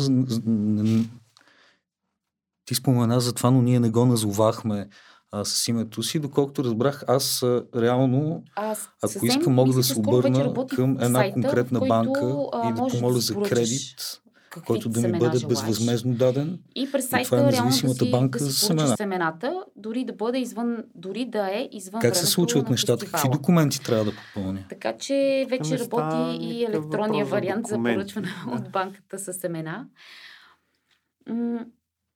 Ти 2.64 2.74
спомена 2.74 3.20
за 3.20 3.32
това, 3.32 3.50
но 3.50 3.62
ние 3.62 3.80
не 3.80 3.90
го 3.90 4.06
назовахме 4.06 4.88
а, 5.32 5.44
с 5.44 5.68
името 5.68 6.02
си. 6.02 6.18
Доколкото 6.18 6.64
разбрах, 6.64 7.04
аз 7.08 7.42
реално, 7.76 8.44
аз 8.56 8.90
ако 9.02 9.26
искам, 9.26 9.54
мога 9.54 9.72
да 9.72 9.82
се 9.82 9.98
обърна 9.98 10.66
към 10.68 10.90
една 11.00 11.18
сайта, 11.18 11.32
конкретна 11.32 11.80
банка 11.80 12.36
и 12.70 12.72
да 12.72 12.86
помоля 12.90 13.18
за 13.18 13.34
кредит 13.34 14.20
какви 14.50 14.66
който 14.66 14.88
да 14.88 15.00
ми 15.00 15.18
бъде 15.18 15.38
желаеш. 15.38 15.44
безвъзмезно 15.44 16.14
даден. 16.14 16.58
И 16.74 16.92
през 16.92 17.08
сайта 17.08 17.36
и 17.36 17.38
е 17.38 17.52
реално 17.52 17.70
да 17.70 17.94
си, 17.94 18.10
банка 18.10 18.38
да 18.38 18.44
си 18.44 18.66
семена. 18.66 18.96
семената, 18.96 19.64
дори 19.76 20.04
да 20.04 20.12
бъде 20.12 20.38
извън, 20.38 20.76
дори 20.94 21.24
да 21.24 21.50
е 21.50 21.68
извън 21.72 22.00
Как 22.00 22.16
се 22.16 22.26
случват 22.26 22.70
нещата? 22.70 23.06
Какви 23.06 23.28
документи 23.28 23.80
трябва 23.82 24.04
да 24.04 24.12
попълня? 24.12 24.64
Така 24.68 24.96
че 24.96 25.46
вече 25.50 25.70
Места, 25.70 25.96
работи 25.96 26.44
и 26.44 26.64
електронния 26.64 27.26
вариант 27.26 27.66
за 27.66 27.76
поръчване 27.76 28.28
да. 28.46 28.54
от 28.54 28.70
банката 28.70 29.18
с 29.18 29.32
семена. 29.32 29.86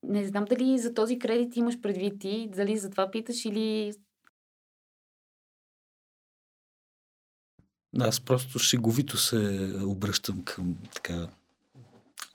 Не 0.08 0.24
знам 0.24 0.44
дали 0.44 0.78
за 0.78 0.94
този 0.94 1.18
кредит 1.18 1.56
имаш 1.56 1.80
предвид 1.80 2.20
ти, 2.20 2.48
дали 2.52 2.76
за 2.76 2.90
това 2.90 3.10
питаш 3.10 3.44
или 3.44 3.92
Да, 7.94 8.04
аз 8.04 8.20
просто 8.20 8.58
шеговито 8.58 9.16
се 9.16 9.70
обръщам 9.86 10.42
към 10.44 10.76
така 10.94 11.28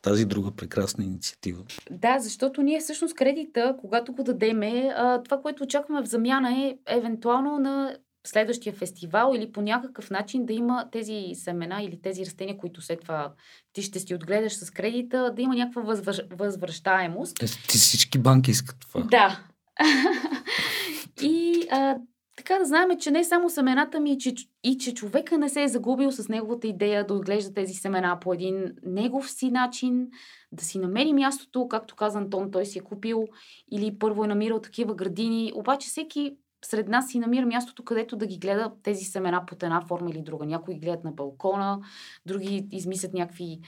тази 0.01 0.25
друга 0.25 0.51
прекрасна 0.51 1.03
инициатива. 1.03 1.63
Да, 1.91 2.19
защото 2.19 2.61
ние 2.61 2.79
всъщност 2.79 3.15
кредита, 3.15 3.75
когато 3.79 4.13
го 4.13 4.23
дадеме, 4.23 4.93
това, 5.25 5.41
което 5.41 5.63
очакваме 5.63 6.01
в 6.01 6.09
замяна 6.09 6.51
е 6.51 6.77
евентуално 6.85 7.59
на 7.59 7.97
следващия 8.29 8.73
фестивал 8.73 9.33
или 9.35 9.51
по 9.51 9.61
някакъв 9.61 10.09
начин 10.09 10.45
да 10.45 10.53
има 10.53 10.89
тези 10.91 11.31
семена 11.33 11.83
или 11.83 12.01
тези 12.01 12.25
растения, 12.25 12.57
които 12.57 12.81
след 12.81 13.01
това 13.01 13.33
ти 13.73 13.81
ще 13.81 13.99
си 13.99 14.15
отгледаш 14.15 14.53
с 14.53 14.71
кредита, 14.71 15.33
да 15.35 15.41
има 15.41 15.55
някаква 15.55 15.81
възвър... 15.81 16.27
възвръщаемост. 16.31 17.35
Ти 17.39 17.77
всички 17.77 18.19
банки 18.19 18.51
искат 18.51 18.75
това. 18.79 19.01
Да. 19.01 19.39
и 21.21 21.67
а, 21.71 21.95
така 22.37 22.59
да 22.59 22.65
знаем, 22.65 22.89
че 22.99 23.11
не 23.11 23.23
само 23.23 23.49
семената 23.49 23.99
ми, 23.99 24.17
че, 24.17 24.33
и 24.63 24.77
че 24.77 24.93
човека 24.93 25.37
не 25.37 25.49
се 25.49 25.63
е 25.63 25.67
загубил 25.67 26.11
с 26.11 26.29
неговата 26.29 26.67
идея 26.67 27.07
да 27.07 27.13
отглежда 27.13 27.53
тези 27.53 27.73
семена 27.73 28.17
по 28.21 28.33
един 28.33 28.73
негов 28.83 29.31
си 29.31 29.51
начин, 29.51 30.07
да 30.51 30.63
си 30.63 30.79
намери 30.79 31.13
мястото, 31.13 31.67
както 31.67 31.95
каза 31.95 32.17
Антон, 32.17 32.51
той 32.51 32.65
си 32.65 32.79
е 32.79 32.81
купил 32.81 33.27
или 33.71 33.99
първо 33.99 34.23
е 34.23 34.27
намирал 34.27 34.61
такива 34.61 34.95
градини, 34.95 35.51
обаче 35.55 35.87
всеки 35.87 36.35
сред 36.65 36.87
нас 36.87 37.09
си 37.09 37.19
намира 37.19 37.45
мястото, 37.45 37.83
където 37.83 38.15
да 38.15 38.27
ги 38.27 38.37
гледа 38.37 38.71
тези 38.83 39.03
семена 39.03 39.45
под 39.45 39.63
една 39.63 39.81
форма 39.81 40.09
или 40.09 40.21
друга. 40.21 40.45
Някои 40.45 40.79
гледат 40.79 41.03
на 41.03 41.11
балкона, 41.11 41.79
други 42.25 42.67
измислят 42.71 43.13
някакви 43.13 43.59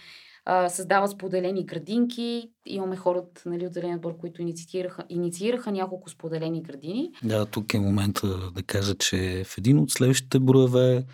създават 0.67 1.12
споделени 1.12 1.65
градинки. 1.65 2.49
Имаме 2.65 2.95
хората 2.95 3.41
нали, 3.45 3.67
от 3.67 3.73
Зеления 3.73 3.97
отбор, 3.97 4.17
които 4.17 4.41
инициираха, 4.41 5.04
инициираха 5.10 5.71
няколко 5.71 6.10
споделени 6.10 6.63
градини. 6.63 7.12
Да, 7.23 7.45
тук 7.45 7.73
е 7.73 7.80
момента 7.80 8.51
да 8.51 8.63
кажа, 8.63 8.95
че 8.95 9.43
в 9.45 9.58
един 9.58 9.80
от 9.80 9.91
следващите 9.91 10.39
броеве 10.39 11.06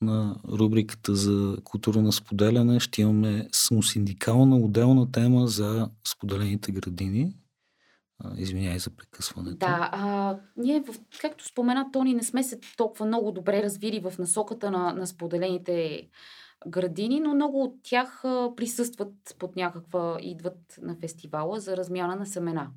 на 0.00 0.36
рубриката 0.48 1.14
за 1.14 1.56
култура 1.64 2.02
на 2.02 2.12
споделяне 2.12 2.80
ще 2.80 3.02
имаме 3.02 3.48
самосиндикална 3.52 4.56
отделна 4.56 5.12
тема 5.12 5.46
за 5.46 5.90
споделените 6.08 6.72
градини. 6.72 7.32
Извинявай 8.36 8.78
за 8.78 8.90
прекъсването. 8.90 9.56
Да, 9.56 9.90
а, 9.92 10.38
ние, 10.56 10.80
в, 10.80 10.94
както 11.20 11.44
спомена 11.44 11.90
Тони, 11.92 12.14
не 12.14 12.22
сме 12.22 12.42
се 12.42 12.60
толкова 12.76 13.06
много 13.06 13.32
добре 13.32 13.62
развили 13.62 14.00
в 14.00 14.18
насоката 14.18 14.70
на, 14.70 14.92
на 14.92 15.06
споделените 15.06 16.08
градини, 16.66 17.20
но 17.20 17.34
много 17.34 17.62
от 17.62 17.74
тях 17.82 18.24
а, 18.24 18.52
присъстват 18.56 19.36
под 19.38 19.56
някаква, 19.56 20.18
идват 20.20 20.78
на 20.82 20.96
фестивала 20.96 21.60
за 21.60 21.76
размяна 21.76 22.16
на 22.16 22.26
семена. 22.26 22.70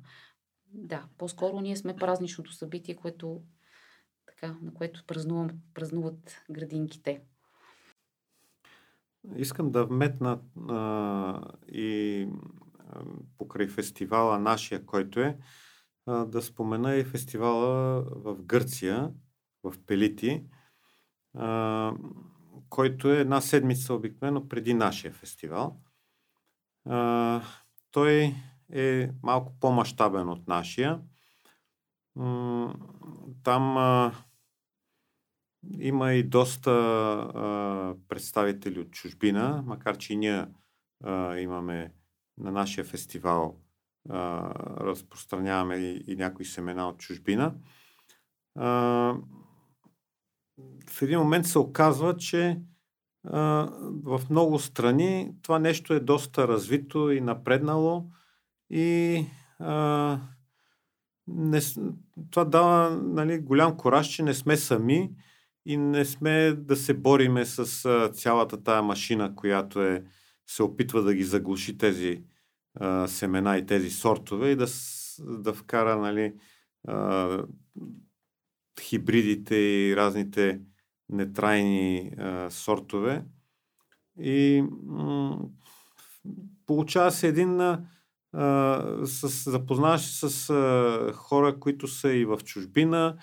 Да, 0.74 1.04
по-скоро 1.18 1.60
ние 1.60 1.76
сме 1.76 1.96
празничното 1.96 2.52
събитие, 2.52 2.96
което, 2.96 3.40
така, 4.26 4.56
на 4.62 4.74
което 4.74 5.04
празнувам, 5.06 5.50
празнуват 5.74 6.42
градинките. 6.50 7.20
Искам 9.36 9.70
да 9.70 9.84
вметна 9.84 10.38
а, 10.68 11.40
и 11.68 12.28
покрай 13.38 13.68
фестивала 13.68 14.38
нашия, 14.38 14.86
който 14.86 15.20
е, 15.20 15.38
да 16.06 16.42
спомена 16.42 16.96
и 16.96 17.04
фестивала 17.04 18.02
в 18.02 18.42
Гърция, 18.42 19.10
в 19.62 19.74
Пелити, 19.86 20.44
който 22.68 23.10
е 23.10 23.20
една 23.20 23.40
седмица 23.40 23.94
обикновено 23.94 24.48
преди 24.48 24.74
нашия 24.74 25.12
фестивал. 25.12 25.80
Той 27.90 28.34
е 28.72 29.10
малко 29.22 29.52
по-масштабен 29.60 30.28
от 30.28 30.48
нашия. 30.48 31.00
Там 33.42 33.76
има 35.78 36.12
и 36.12 36.22
доста 36.22 36.70
представители 38.08 38.80
от 38.80 38.90
чужбина, 38.90 39.62
макар 39.66 39.98
че 39.98 40.12
и 40.12 40.16
ние 40.16 40.46
имаме 41.38 41.92
на 42.38 42.52
нашия 42.52 42.84
фестивал 42.84 43.56
а, 44.10 44.50
разпространяваме 44.80 45.76
и, 45.76 46.04
и 46.06 46.16
някои 46.16 46.44
семена 46.44 46.88
от 46.88 46.98
чужбина. 46.98 47.54
А, 48.54 48.66
в 50.90 51.02
един 51.02 51.18
момент 51.18 51.46
се 51.46 51.58
оказва, 51.58 52.16
че 52.16 52.60
а, 53.24 53.68
в 54.04 54.20
много 54.30 54.58
страни 54.58 55.34
това 55.42 55.58
нещо 55.58 55.94
е 55.94 56.00
доста 56.00 56.48
развито 56.48 57.10
и 57.10 57.20
напреднало 57.20 58.06
и 58.70 59.26
а, 59.58 60.18
не, 61.26 61.60
това 62.30 62.44
дава 62.44 62.90
нали, 63.02 63.38
голям 63.38 63.76
кораж, 63.76 64.08
че 64.08 64.22
не 64.22 64.34
сме 64.34 64.56
сами 64.56 65.10
и 65.66 65.76
не 65.76 66.04
сме 66.04 66.52
да 66.52 66.76
се 66.76 66.94
бориме 66.94 67.44
с 67.44 67.84
а, 67.84 68.08
цялата 68.12 68.62
тая 68.62 68.82
машина, 68.82 69.34
която 69.36 69.82
е 69.82 70.04
се 70.46 70.62
опитва 70.62 71.02
да 71.02 71.14
ги 71.14 71.24
заглуши 71.24 71.78
тези 71.78 72.24
а, 72.74 73.08
семена 73.08 73.58
и 73.58 73.66
тези 73.66 73.90
сортове 73.90 74.50
и 74.50 74.56
да, 74.56 74.66
да 75.18 75.54
вкара 75.54 75.96
нали, 75.96 76.34
а, 76.88 77.38
хибридите 78.80 79.54
и 79.56 79.96
разните 79.96 80.60
нетрайни 81.08 82.12
а, 82.18 82.50
сортове. 82.50 83.24
И 84.20 84.64
м- 84.82 85.38
получава 86.66 87.10
се 87.10 87.28
един 87.28 87.60
а, 87.60 87.86
с, 89.04 89.50
запознаваш 89.50 90.00
с 90.00 90.50
а, 90.50 91.12
хора, 91.14 91.60
които 91.60 91.88
са 91.88 92.12
и 92.12 92.24
в 92.24 92.38
чужбина 92.44 93.16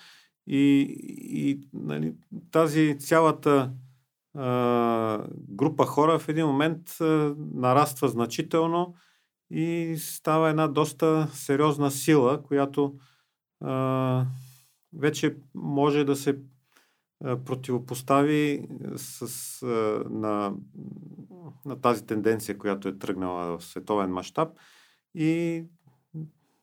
и, 0.46 0.96
и 1.18 1.60
нали, 1.72 2.14
тази 2.50 2.98
цялата 2.98 3.72
група 5.48 5.86
хора 5.86 6.18
в 6.18 6.28
един 6.28 6.46
момент 6.46 6.96
нараства 7.54 8.08
значително 8.08 8.94
и 9.50 9.96
става 9.98 10.50
една 10.50 10.68
доста 10.68 11.28
сериозна 11.32 11.90
сила, 11.90 12.42
която 12.42 12.94
вече 14.92 15.36
може 15.54 16.04
да 16.04 16.16
се 16.16 16.38
противопостави 17.20 18.68
с, 18.96 19.66
на, 20.10 20.54
на 21.64 21.80
тази 21.80 22.06
тенденция, 22.06 22.58
която 22.58 22.88
е 22.88 22.98
тръгнала 22.98 23.58
в 23.58 23.64
световен 23.64 24.10
мащаб 24.10 24.48
и 25.14 25.64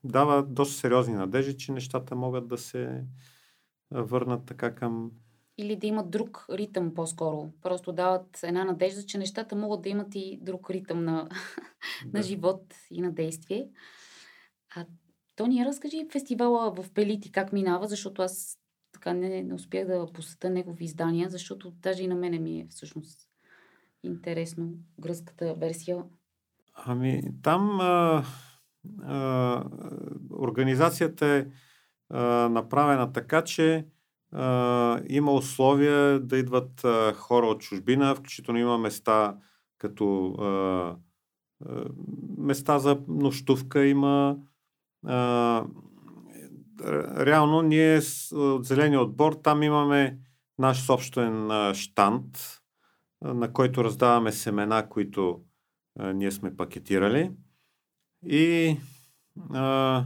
дава 0.04 0.44
доста 0.44 0.76
сериозни 0.76 1.14
надежди, 1.14 1.58
че 1.58 1.72
нещата 1.72 2.16
могат 2.16 2.48
да 2.48 2.58
се 2.58 3.06
върнат 3.92 4.46
така 4.46 4.76
към 4.76 5.12
или 5.58 5.76
да 5.76 5.88
имат 5.88 6.10
друг 6.10 6.46
ритъм 6.50 6.94
по-скоро. 6.94 7.52
Просто 7.62 7.92
дават 7.92 8.40
една 8.44 8.64
надежда, 8.66 9.06
че 9.06 9.18
нещата 9.18 9.56
могат 9.56 9.82
да 9.82 9.90
имат 9.90 10.16
и 10.16 10.40
друг 10.42 10.70
ритъм 10.70 11.04
на, 11.04 11.24
да. 12.06 12.18
на 12.18 12.24
живот 12.24 12.76
и 12.92 13.02
на 13.02 13.12
действие. 13.12 13.70
А 14.76 14.86
Тони, 15.36 15.66
разкажи 15.66 16.08
фестивала 16.12 16.72
в 16.72 16.94
Пелити 16.94 17.32
как 17.32 17.54
минава, 17.54 17.88
защото 17.88 18.22
аз 18.22 18.60
така 18.92 19.14
не, 19.14 19.44
не 19.44 19.54
успях 19.54 19.88
да 19.88 20.08
посета 20.14 20.50
негови 20.50 20.86
издания, 20.86 21.30
защото 21.30 21.72
даже 21.72 22.04
и 22.04 22.08
на 22.08 22.16
мене 22.16 22.40
ми 22.40 22.60
е 22.60 22.68
всъщност 22.70 23.20
интересно 24.04 24.70
гръцката 25.00 25.54
версия. 25.54 26.04
Ами, 26.74 27.22
там 27.44 27.80
а, 27.80 28.26
а, 29.02 29.64
организацията 30.32 31.26
е 31.26 31.46
а, 32.10 32.50
направена 32.50 33.12
така, 33.14 33.44
че 33.44 33.86
има 35.10 35.32
условия 35.32 36.20
да 36.20 36.38
идват 36.38 36.84
а, 36.84 37.14
хора 37.14 37.48
от 37.48 37.62
чужбина, 37.62 38.16
включително 38.16 38.60
има 38.60 38.78
места 38.78 39.38
като 39.78 40.32
а, 40.32 40.46
а, 41.66 41.86
места 42.38 42.80
за 42.80 43.02
нощувка 43.08 43.86
има. 43.86 44.38
А, 45.06 45.66
реално 47.26 47.62
ние 47.62 48.02
от 48.32 48.66
Зеления 48.66 49.02
отбор 49.02 49.34
там 49.34 49.64
имаме 49.64 50.20
наш 50.58 50.86
собствен 50.86 51.52
а, 51.52 51.74
штант, 51.74 52.38
а, 53.26 53.34
на 53.34 53.54
който 53.54 53.84
раздаваме 53.84 54.32
семена, 54.32 54.90
които 54.90 55.42
а, 56.00 56.14
ние 56.14 56.32
сме 56.32 56.58
пакетирали. 56.58 57.32
И 58.26 58.78
а, 59.54 60.06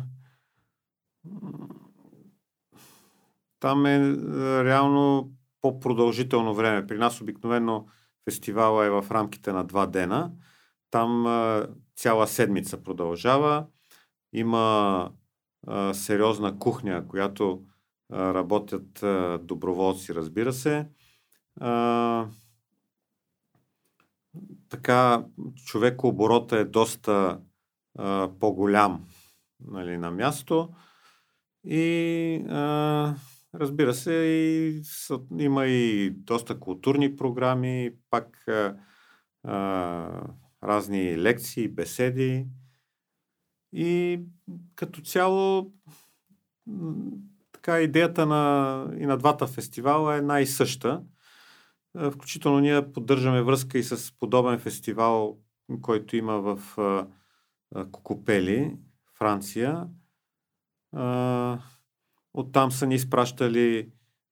там 3.61 3.85
е, 3.85 3.95
е 3.95 4.63
реално 4.63 5.31
по-продължително 5.61 6.53
време. 6.53 6.87
При 6.87 6.97
нас 6.97 7.21
обикновено 7.21 7.87
фестивала 8.29 8.85
е 8.85 8.89
в 8.89 9.05
рамките 9.11 9.51
на 9.51 9.63
два 9.63 9.85
дена. 9.85 10.31
Там 10.91 11.25
а, 11.25 11.67
цяла 11.95 12.27
седмица 12.27 12.83
продължава. 12.83 13.65
Има 14.33 15.11
а, 15.67 15.93
сериозна 15.93 16.59
кухня, 16.59 17.07
която 17.07 17.63
работят 18.11 19.03
доброволци, 19.47 20.15
разбира 20.15 20.53
се. 20.53 20.87
Така, 24.69 25.25
човекооборота 25.65 26.57
е 26.57 26.65
доста 26.65 27.39
по-голям 28.39 29.05
нали, 29.65 29.97
на 29.97 30.11
място. 30.11 30.69
И 31.63 32.43
Разбира 33.55 33.93
се, 33.93 34.13
и, 34.13 34.81
има 35.39 35.65
и 35.65 36.09
доста 36.09 36.59
културни 36.59 37.15
програми, 37.15 37.91
пак 38.09 38.47
а, 39.43 40.23
разни 40.63 41.17
лекции, 41.17 41.67
беседи. 41.67 42.47
И 43.73 44.19
като 44.75 45.01
цяло, 45.01 45.73
така 47.51 47.81
идеята 47.81 48.25
на, 48.25 48.93
и 48.99 49.05
на 49.05 49.17
двата 49.17 49.47
фестивала 49.47 50.17
е 50.17 50.21
най-съща. 50.21 51.03
Включително 52.11 52.59
ние 52.59 52.91
поддържаме 52.91 53.41
връзка 53.41 53.77
и 53.77 53.83
с 53.83 54.17
подобен 54.19 54.59
фестивал, 54.59 55.37
който 55.81 56.15
има 56.15 56.41
в 56.41 56.77
а, 56.77 57.07
Кокопели, 57.91 58.77
Франция. 59.17 59.87
А, 60.91 61.59
Оттам 62.33 62.71
са 62.71 62.87
ни 62.87 62.95
изпращали 62.95 63.91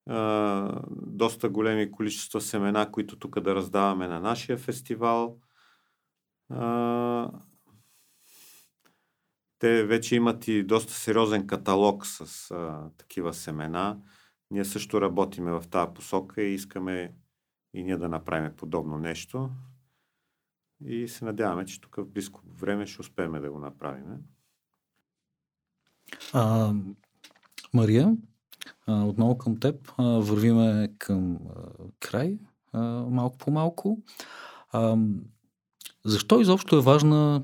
а, 0.10 0.82
доста 0.92 1.50
големи 1.50 1.92
количества 1.92 2.42
семена, 2.42 2.92
които 2.92 3.20
тук 3.20 3.40
да 3.40 3.56
раздаваме 3.56 4.08
на 4.08 4.20
нашия 4.20 4.58
фестивал. 4.58 5.40
А, 6.50 7.32
те 9.60 9.84
вече 9.84 10.16
имат 10.16 10.48
и 10.48 10.64
доста 10.64 10.94
сериозен 10.94 11.48
каталог 11.48 12.06
с 12.06 12.52
а, 12.52 12.90
такива 12.98 13.34
семена. 13.34 13.98
Ние 14.52 14.66
също 14.66 15.02
работиме 15.02 15.52
в 15.52 15.64
тази 15.70 15.94
посока 15.94 16.42
и 16.42 16.54
искаме 16.54 17.14
и 17.74 17.84
ние 17.84 17.98
да 17.98 18.10
направим 18.10 18.56
подобно 18.56 18.98
нещо. 18.98 19.50
и 20.86 21.08
се 21.08 21.26
надяваме, 21.26 21.66
че 21.66 21.82
тук 21.82 21.96
в 21.96 22.06
близко 22.06 22.42
време 22.46 22.88
ще 22.88 23.02
успеем 23.02 23.32
да 23.32 23.52
го 23.52 23.60
направим. 23.60 24.06
А, 26.34 26.74
Мария, 27.74 28.18
отново 28.88 29.38
към 29.38 29.60
теб. 29.60 29.92
Вървиме 29.98 30.90
към 30.98 31.40
край, 32.00 32.38
малко 33.10 33.38
по 33.38 33.52
малко. 33.52 33.98
Защо 36.06 36.42
изобщо 36.42 36.78
е 36.78 36.82
важна 36.82 37.44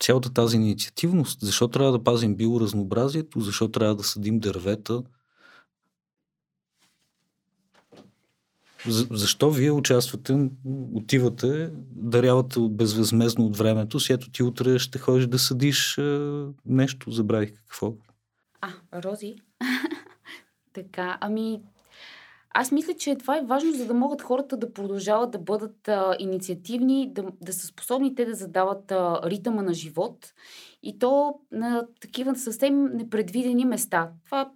цялата 0.00 0.32
тази 0.32 0.56
инициативност? 0.56 1.40
Защо 1.40 1.68
трябва 1.68 1.92
да 1.92 2.04
пазим 2.04 2.36
биоразнообразието? 2.36 3.40
Защо 3.40 3.68
трябва 3.68 3.96
да 3.96 4.04
съдим 4.04 4.38
дървета? 4.38 5.02
За, 8.86 9.06
защо 9.10 9.50
вие 9.50 9.70
участвате, 9.70 10.50
отивате, 10.94 11.70
дарявате 11.90 12.60
безвъзмезно 12.70 13.46
от 13.46 13.56
времето 13.56 14.00
си, 14.00 14.12
ето 14.12 14.30
ти 14.30 14.42
утре 14.42 14.78
ще 14.78 14.98
ходиш 14.98 15.26
да 15.26 15.38
съдиш 15.38 15.98
нещо, 16.66 17.10
забравих 17.10 17.52
какво. 17.52 17.94
А, 18.60 19.02
рози. 19.02 19.36
така, 20.72 21.18
ами 21.20 21.62
аз 22.56 22.72
мисля, 22.72 22.94
че 22.94 23.16
това 23.16 23.36
е 23.38 23.44
важно, 23.44 23.72
за 23.72 23.86
да 23.86 23.94
могат 23.94 24.22
хората 24.22 24.56
да 24.56 24.72
продължават 24.72 25.30
да 25.30 25.38
бъдат 25.38 25.88
а, 25.88 26.16
инициативни, 26.18 27.12
да, 27.12 27.24
да 27.40 27.52
са 27.52 27.66
способни 27.66 28.14
те 28.14 28.24
да 28.24 28.34
задават 28.34 28.92
а, 28.92 29.20
ритъма 29.24 29.62
на 29.62 29.74
живот 29.74 30.32
и 30.82 30.98
то 30.98 31.34
на 31.52 31.86
такива 32.00 32.36
съвсем 32.36 32.84
непредвидени 32.84 33.64
места. 33.64 34.10
Това, 34.24 34.50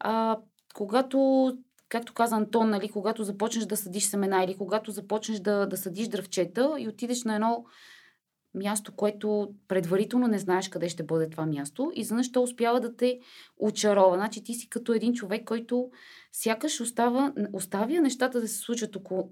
а, 0.00 0.38
когато, 0.74 1.50
както 1.88 2.14
каза 2.14 2.36
Антон, 2.36 2.70
нали, 2.70 2.88
когато 2.88 3.24
започнеш 3.24 3.64
да 3.64 3.76
съдиш 3.76 4.04
семена 4.04 4.44
или 4.44 4.56
когато 4.56 4.90
започнеш 4.90 5.40
да, 5.40 5.66
да 5.66 5.76
съдиш 5.76 6.08
дръвчета 6.08 6.74
и 6.78 6.88
отидеш 6.88 7.24
на 7.24 7.34
едно 7.34 7.64
място, 8.54 8.92
което 8.92 9.48
предварително 9.68 10.26
не 10.26 10.38
знаеш 10.38 10.68
къде 10.68 10.88
ще 10.88 11.02
бъде 11.02 11.30
това 11.30 11.46
място 11.46 11.92
и 11.94 12.04
за 12.04 12.16
то 12.32 12.42
успява 12.42 12.80
да 12.80 12.96
те 12.96 13.20
очарова. 13.58 14.16
Значи 14.16 14.44
ти 14.44 14.54
си 14.54 14.68
като 14.68 14.92
един 14.92 15.14
човек, 15.14 15.44
който 15.44 15.90
сякаш 16.32 16.80
остава, 16.80 17.32
оставя 17.52 18.00
нещата 18.00 18.40
да 18.40 18.48
се 18.48 18.58
случат 18.58 18.96
около, 18.96 19.30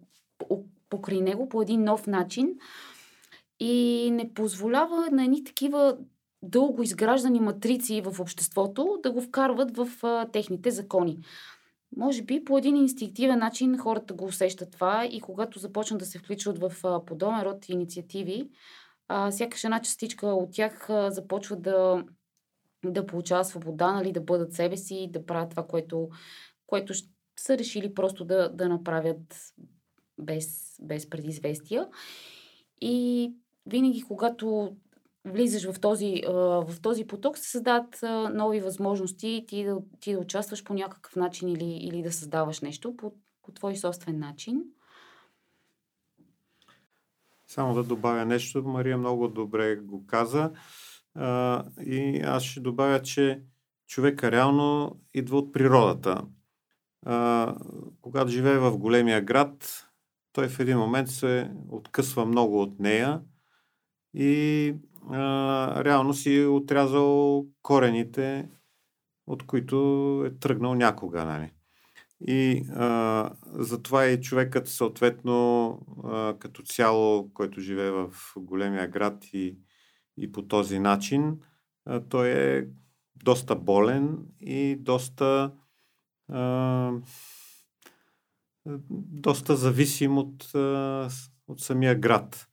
покрай 0.91 1.21
него 1.21 1.49
по 1.49 1.63
един 1.63 1.85
нов 1.85 2.07
начин 2.07 2.55
и 3.61 4.09
не 4.13 4.35
позволява 4.35 5.09
на 5.13 5.25
едни 5.25 5.45
такива 5.45 5.97
дълго 6.43 6.83
изграждани 6.83 7.41
матрици 7.41 8.03
в 8.05 8.21
обществото 8.21 8.99
да 9.03 9.13
го 9.13 9.21
вкарват 9.21 9.77
в 9.77 9.89
а, 10.03 10.29
техните 10.33 10.71
закони. 10.71 11.19
Може 11.97 12.23
би 12.23 12.45
по 12.45 12.59
един 12.59 12.77
инстинктивен 12.77 13.39
начин 13.39 13.79
хората 13.79 14.15
го 14.15 14.25
усещат 14.25 14.71
това 14.71 15.05
и 15.05 15.21
когато 15.21 15.59
започнат 15.59 16.01
да 16.01 16.07
се 16.07 16.19
включват 16.19 16.59
в 16.59 16.73
а, 16.85 17.05
подобен 17.05 17.43
род 17.43 17.69
инициативи, 17.69 18.49
а, 19.09 19.31
сякаш 19.31 19.65
една 19.65 19.83
частичка 19.83 20.27
от 20.27 20.53
тях 20.53 20.91
а, 20.91 21.11
започва 21.11 21.57
да, 21.57 22.05
да 22.85 23.07
получава 23.07 23.45
свобода, 23.45 23.93
нали, 23.93 24.13
да 24.13 24.21
бъдат 24.21 24.53
себе 24.53 24.77
си, 24.77 25.09
да 25.11 25.27
правят 25.27 25.51
това, 25.51 25.67
което, 25.67 26.09
което 26.67 26.95
са 27.39 27.59
решили 27.59 27.95
просто 27.95 28.25
да, 28.25 28.49
да 28.49 28.69
направят 28.69 29.53
без, 30.19 30.77
без 30.83 31.11
предизвестия. 31.11 31.89
И 32.81 33.33
винаги, 33.67 34.03
когато 34.03 34.77
влизаш 35.25 35.71
в 35.71 35.81
този, 35.81 36.23
в 36.27 36.75
този 36.83 37.07
поток, 37.07 37.39
се 37.39 37.51
създават 37.51 37.99
нови 38.35 38.61
възможности 38.61 39.45
ти 39.49 39.65
да, 39.65 39.79
ти 40.01 40.13
да 40.13 40.19
участваш 40.19 40.65
по 40.65 40.75
някакъв 40.75 41.17
начин 41.17 41.49
или, 41.49 41.65
или 41.65 42.03
да 42.03 42.13
създаваш 42.13 42.61
нещо 42.61 42.97
по, 42.97 43.13
по 43.43 43.53
твой 43.53 43.77
собствен 43.77 44.19
начин. 44.19 44.65
Само 47.53 47.75
да 47.75 47.85
добавя 47.85 48.25
нещо. 48.25 48.63
Мария 48.63 48.99
много 48.99 49.29
добре 49.29 49.77
го 49.77 50.07
каза. 50.07 50.53
А, 51.15 51.65
и 51.87 52.21
аз 52.25 52.43
ще 52.43 52.61
добавя, 52.61 53.03
че 53.03 53.43
човека 53.87 54.33
реално 54.33 55.01
идва 55.15 55.39
от 55.39 55.53
природата. 55.53 56.25
А, 57.07 57.55
когато 58.01 58.31
живее 58.31 58.59
в 58.59 58.79
големия 58.79 59.23
град, 59.23 59.85
той 60.33 60.49
в 60.49 60.61
един 60.61 60.79
момент 60.79 61.09
се 61.09 61.51
откъсва 61.69 62.27
много 62.27 62.63
от 62.63 62.79
нея 62.79 63.21
и 64.15 64.75
а, 65.11 65.85
реално 65.85 66.15
си 66.15 66.37
е 66.37 66.47
отрязал 66.47 67.47
корените, 67.63 68.49
от 69.27 69.47
които 69.47 69.77
е 70.27 70.39
тръгнал 70.39 70.75
някога. 70.75 71.25
Нали? 71.25 71.53
И 72.27 72.65
а, 72.71 73.31
затова 73.53 74.07
и 74.07 74.21
човекът 74.21 74.69
съответно 74.69 75.69
а, 76.05 76.35
като 76.39 76.63
цяло, 76.63 77.31
който 77.35 77.61
живее 77.61 77.91
в 77.91 78.13
големия 78.37 78.89
град 78.89 79.25
и, 79.33 79.59
и 80.17 80.33
по 80.33 80.43
този 80.43 80.79
начин, 80.79 81.41
а, 81.85 82.01
той 82.01 82.29
е 82.29 82.67
доста 83.25 83.57
болен 83.57 84.19
и 84.41 84.77
доста 84.77 85.53
а, 86.29 86.93
доста 89.01 89.57
зависим 89.57 90.19
от, 90.19 90.55
а, 90.55 91.09
от 91.49 91.61
самия 91.61 91.95
град. 91.95 92.49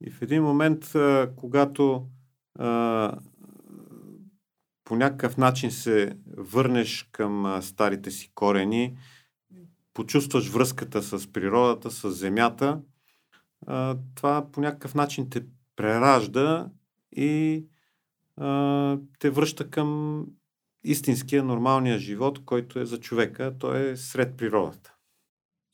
И 0.00 0.10
в 0.10 0.22
един 0.22 0.42
момент, 0.42 0.94
а, 0.94 1.32
когато 1.36 2.06
а, 2.58 3.18
по 4.92 4.96
някакъв 4.96 5.36
начин 5.36 5.70
се 5.70 6.16
върнеш 6.36 7.08
към 7.12 7.62
старите 7.62 8.10
си 8.10 8.30
корени, 8.34 8.98
почувстваш 9.94 10.48
връзката 10.48 11.02
с 11.02 11.32
природата, 11.32 11.90
с 11.90 12.10
земята, 12.10 12.80
това 14.14 14.48
по 14.52 14.60
някакъв 14.60 14.94
начин 14.94 15.30
те 15.30 15.46
преражда 15.76 16.70
и 17.12 17.64
те 19.18 19.30
връща 19.30 19.70
към 19.70 20.26
истинския, 20.84 21.44
нормалния 21.44 21.98
живот, 21.98 22.44
който 22.44 22.78
е 22.78 22.86
за 22.86 23.00
човека, 23.00 23.58
той 23.58 23.90
е 23.90 23.96
сред 23.96 24.36
природата. 24.36 24.94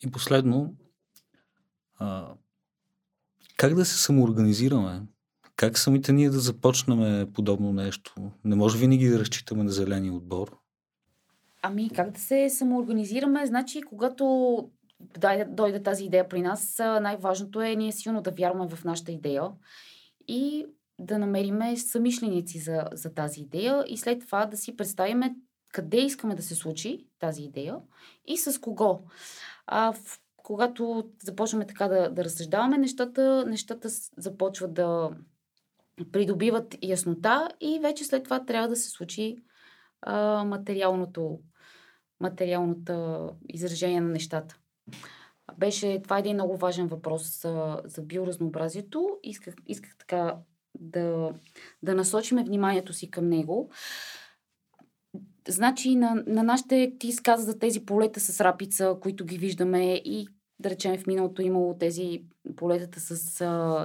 И 0.05 0.11
последно, 0.11 0.75
как 3.57 3.75
да 3.75 3.85
се 3.85 3.99
самоорганизираме? 3.99 5.03
Как 5.59 5.79
самите 5.79 6.13
ние 6.13 6.31
да 6.31 6.39
започнем 6.39 7.33
подобно 7.33 7.73
нещо? 7.73 8.15
Не 8.45 8.57
може 8.57 8.79
винаги 8.79 9.09
да 9.09 9.19
разчитаме 9.19 9.65
на 9.65 9.71
зеления 9.71 10.13
отбор. 10.13 10.59
Ами, 11.63 11.91
как 11.91 12.11
да 12.11 12.21
се 12.21 12.51
самоорганизираме? 12.51 13.47
Значи, 13.47 13.83
когато 13.83 14.57
дойде, 15.49 15.83
тази 15.83 16.05
идея 16.05 16.29
при 16.29 16.43
нас, 16.43 16.79
най-важното 16.79 17.63
е 17.63 17.75
ние 17.75 17.93
силно 17.93 18.23
да 18.23 18.31
вярваме 18.31 18.69
в 18.69 18.85
нашата 18.85 19.13
идея 19.13 19.43
и 20.29 20.67
да 20.99 21.19
намериме 21.19 21.77
самишленици 21.77 22.59
за, 22.59 22.85
за 22.93 23.15
тази 23.15 23.41
идея 23.41 23.85
и 23.89 23.97
след 23.97 24.21
това 24.21 24.47
да 24.47 24.57
си 24.57 24.77
представиме 24.77 25.37
къде 25.73 25.97
искаме 25.97 26.35
да 26.35 26.43
се 26.43 26.55
случи 26.55 27.07
тази 27.19 27.43
идея 27.43 27.77
и 28.27 28.37
с 28.37 28.61
кого. 28.61 29.01
А, 29.67 29.93
в, 29.93 30.21
когато 30.37 31.11
започваме 31.23 31.67
така 31.67 31.89
да, 31.89 32.11
да 32.11 32.25
разсъждаваме, 32.25 32.79
нещата, 32.79 33.45
нещата 33.47 33.89
започват 34.17 34.75
да, 34.75 35.11
придобиват 36.13 36.77
яснота 36.83 37.49
и 37.61 37.79
вече 37.83 38.05
след 38.05 38.25
това 38.25 38.45
трябва 38.45 38.69
да 38.69 38.77
се 38.77 38.91
случи 38.91 39.37
а, 40.03 40.45
материалното, 40.45 41.41
материалното 42.21 43.31
изражение 43.49 44.01
на 44.01 44.09
нещата. 44.09 44.57
Беше, 45.59 46.01
това 46.03 46.17
е 46.17 46.21
един 46.21 46.35
много 46.35 46.57
важен 46.57 46.87
въпрос 46.87 47.41
за, 47.41 47.81
за 47.85 48.03
биоразнообразието. 48.03 49.19
Исках, 49.23 49.55
исках 49.67 49.97
така 49.97 50.37
да, 50.81 51.33
да 51.83 51.95
насочиме 51.95 52.45
вниманието 52.45 52.93
си 52.93 53.11
към 53.11 53.29
него. 53.29 53.71
Значи 55.49 55.95
на, 55.95 56.23
на 56.27 56.43
нашите, 56.43 56.93
ти 56.99 57.13
сказа 57.13 57.43
за 57.43 57.59
тези 57.59 57.85
полета 57.85 58.21
с 58.21 58.41
рапица, 58.41 58.97
които 59.01 59.25
ги 59.25 59.39
виждаме 59.39 59.95
и 59.95 60.29
да 60.59 60.71
речем 60.71 60.99
в 60.99 61.07
миналото 61.07 61.43
имало 61.43 61.79
тези 61.79 62.23
полетата 62.57 63.01
с, 63.01 63.17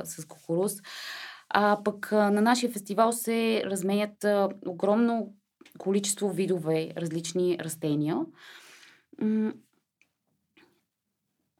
с 0.03 0.25
кукуруз. 0.25 0.73
А 1.53 1.77
пък 1.83 2.11
на 2.11 2.41
нашия 2.41 2.71
фестивал 2.71 3.11
се 3.11 3.63
разменят 3.65 4.25
огромно 4.67 5.33
количество 5.77 6.29
видове 6.29 6.91
различни 6.97 7.57
растения. 7.59 8.17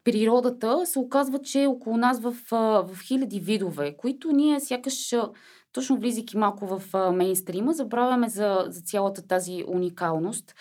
Природата 0.03 0.85
се 0.85 0.99
оказва, 0.99 1.39
че 1.39 1.63
е 1.63 1.67
около 1.67 1.97
нас 1.97 2.19
в, 2.19 2.35
в 2.83 2.99
хиляди 3.03 3.39
видове, 3.39 3.97
които 3.97 4.31
ние 4.31 4.59
сякаш, 4.59 5.15
точно 5.71 5.97
влизайки 5.97 6.37
малко 6.37 6.67
в 6.67 7.11
мейнстрима, 7.13 7.73
забравяме 7.73 8.29
за, 8.29 8.65
за 8.67 8.81
цялата 8.81 9.27
тази 9.27 9.63
уникалност 9.67 10.55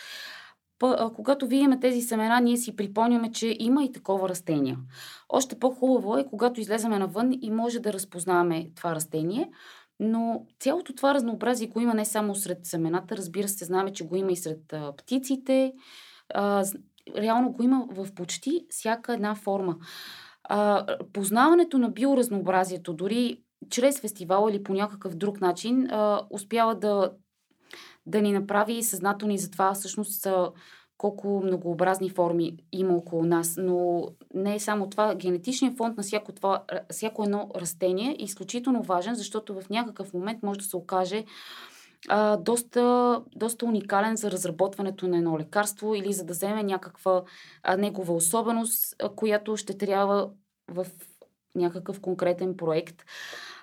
когато 1.17 1.47
видим 1.47 1.81
тези 1.81 2.01
семена, 2.01 2.41
ние 2.41 2.57
си 2.57 2.77
припомняме, 2.77 3.33
че 3.33 3.57
има 3.59 3.85
и 3.85 3.93
такова 3.93 4.29
растение. 4.29 4.79
Още 5.29 5.59
по-хубаво 5.59 6.17
е, 6.17 6.27
когато 6.27 6.61
излеземе 6.61 6.99
навън 6.99 7.31
и 7.43 7.51
може 7.51 7.81
да 7.81 7.93
разпознаваме 7.93 8.71
това 8.75 8.95
растение, 8.95 9.51
но 10.01 10.47
цялото 10.61 10.95
това 10.95 11.15
разнообразие 11.15 11.69
го 11.69 11.81
има 11.81 11.95
не 11.95 12.05
само 12.05 12.35
сред 12.35 12.67
семената, 12.67 13.17
разбира 13.17 13.49
се, 13.49 13.65
знаем, 13.65 13.93
че 13.93 14.07
го 14.07 14.17
има 14.17 14.33
и 14.33 14.37
сред 14.37 14.75
птиците, 14.97 15.73
реално 17.17 17.53
го 17.53 17.63
има 17.63 17.87
в 17.91 18.15
почти 18.15 18.67
всяка 18.71 19.15
една 19.15 19.35
форма. 19.35 19.77
Познаването 21.13 21.79
на 21.79 21.91
биоразнообразието, 21.91 22.93
дори 22.93 23.43
чрез 23.71 24.01
фестивал 24.01 24.49
или 24.51 24.63
по 24.63 24.73
някакъв 24.73 25.15
друг 25.15 25.41
начин, 25.41 25.89
успява 26.31 26.75
да, 26.75 27.11
да 28.07 28.23
ни 28.23 28.33
направи 28.33 28.83
съзнателни 28.83 29.39
за 29.39 29.51
това 29.51 29.75
всъщност 29.75 30.27
колко 31.03 31.43
многообразни 31.45 32.11
форми 32.11 32.57
има 32.73 32.95
около 32.95 33.25
нас. 33.25 33.55
Но 33.59 34.09
не 34.35 34.55
е 34.55 34.61
само 34.61 34.91
това. 34.91 35.15
Генетичният 35.15 35.77
фонд 35.77 35.97
на 35.97 36.03
всяко, 36.03 36.33
това, 36.33 36.65
всяко 36.91 37.23
едно 37.23 37.51
растение 37.57 38.17
е 38.19 38.25
изключително 38.25 38.83
важен, 38.83 39.15
защото 39.15 39.61
в 39.61 39.71
някакъв 39.71 40.15
момент 40.15 40.43
може 40.43 40.59
да 40.59 40.65
се 40.65 40.77
окаже 40.77 41.25
а, 42.09 42.37
доста, 42.37 43.21
доста 43.37 43.67
уникален 43.67 44.17
за 44.17 44.31
разработването 44.31 45.09
на 45.09 45.17
едно 45.17 45.39
лекарство 45.39 45.95
или 45.95 46.13
за 46.13 46.25
да 46.25 46.33
вземе 46.33 46.63
някаква 46.63 47.23
а, 47.63 47.77
негова 47.77 48.15
особеност, 48.15 48.97
а, 49.03 49.09
която 49.09 49.57
ще 49.57 49.79
трябва 49.79 50.31
в 50.69 50.87
някакъв 51.55 52.01
конкретен 52.01 52.57
проект. 52.57 53.05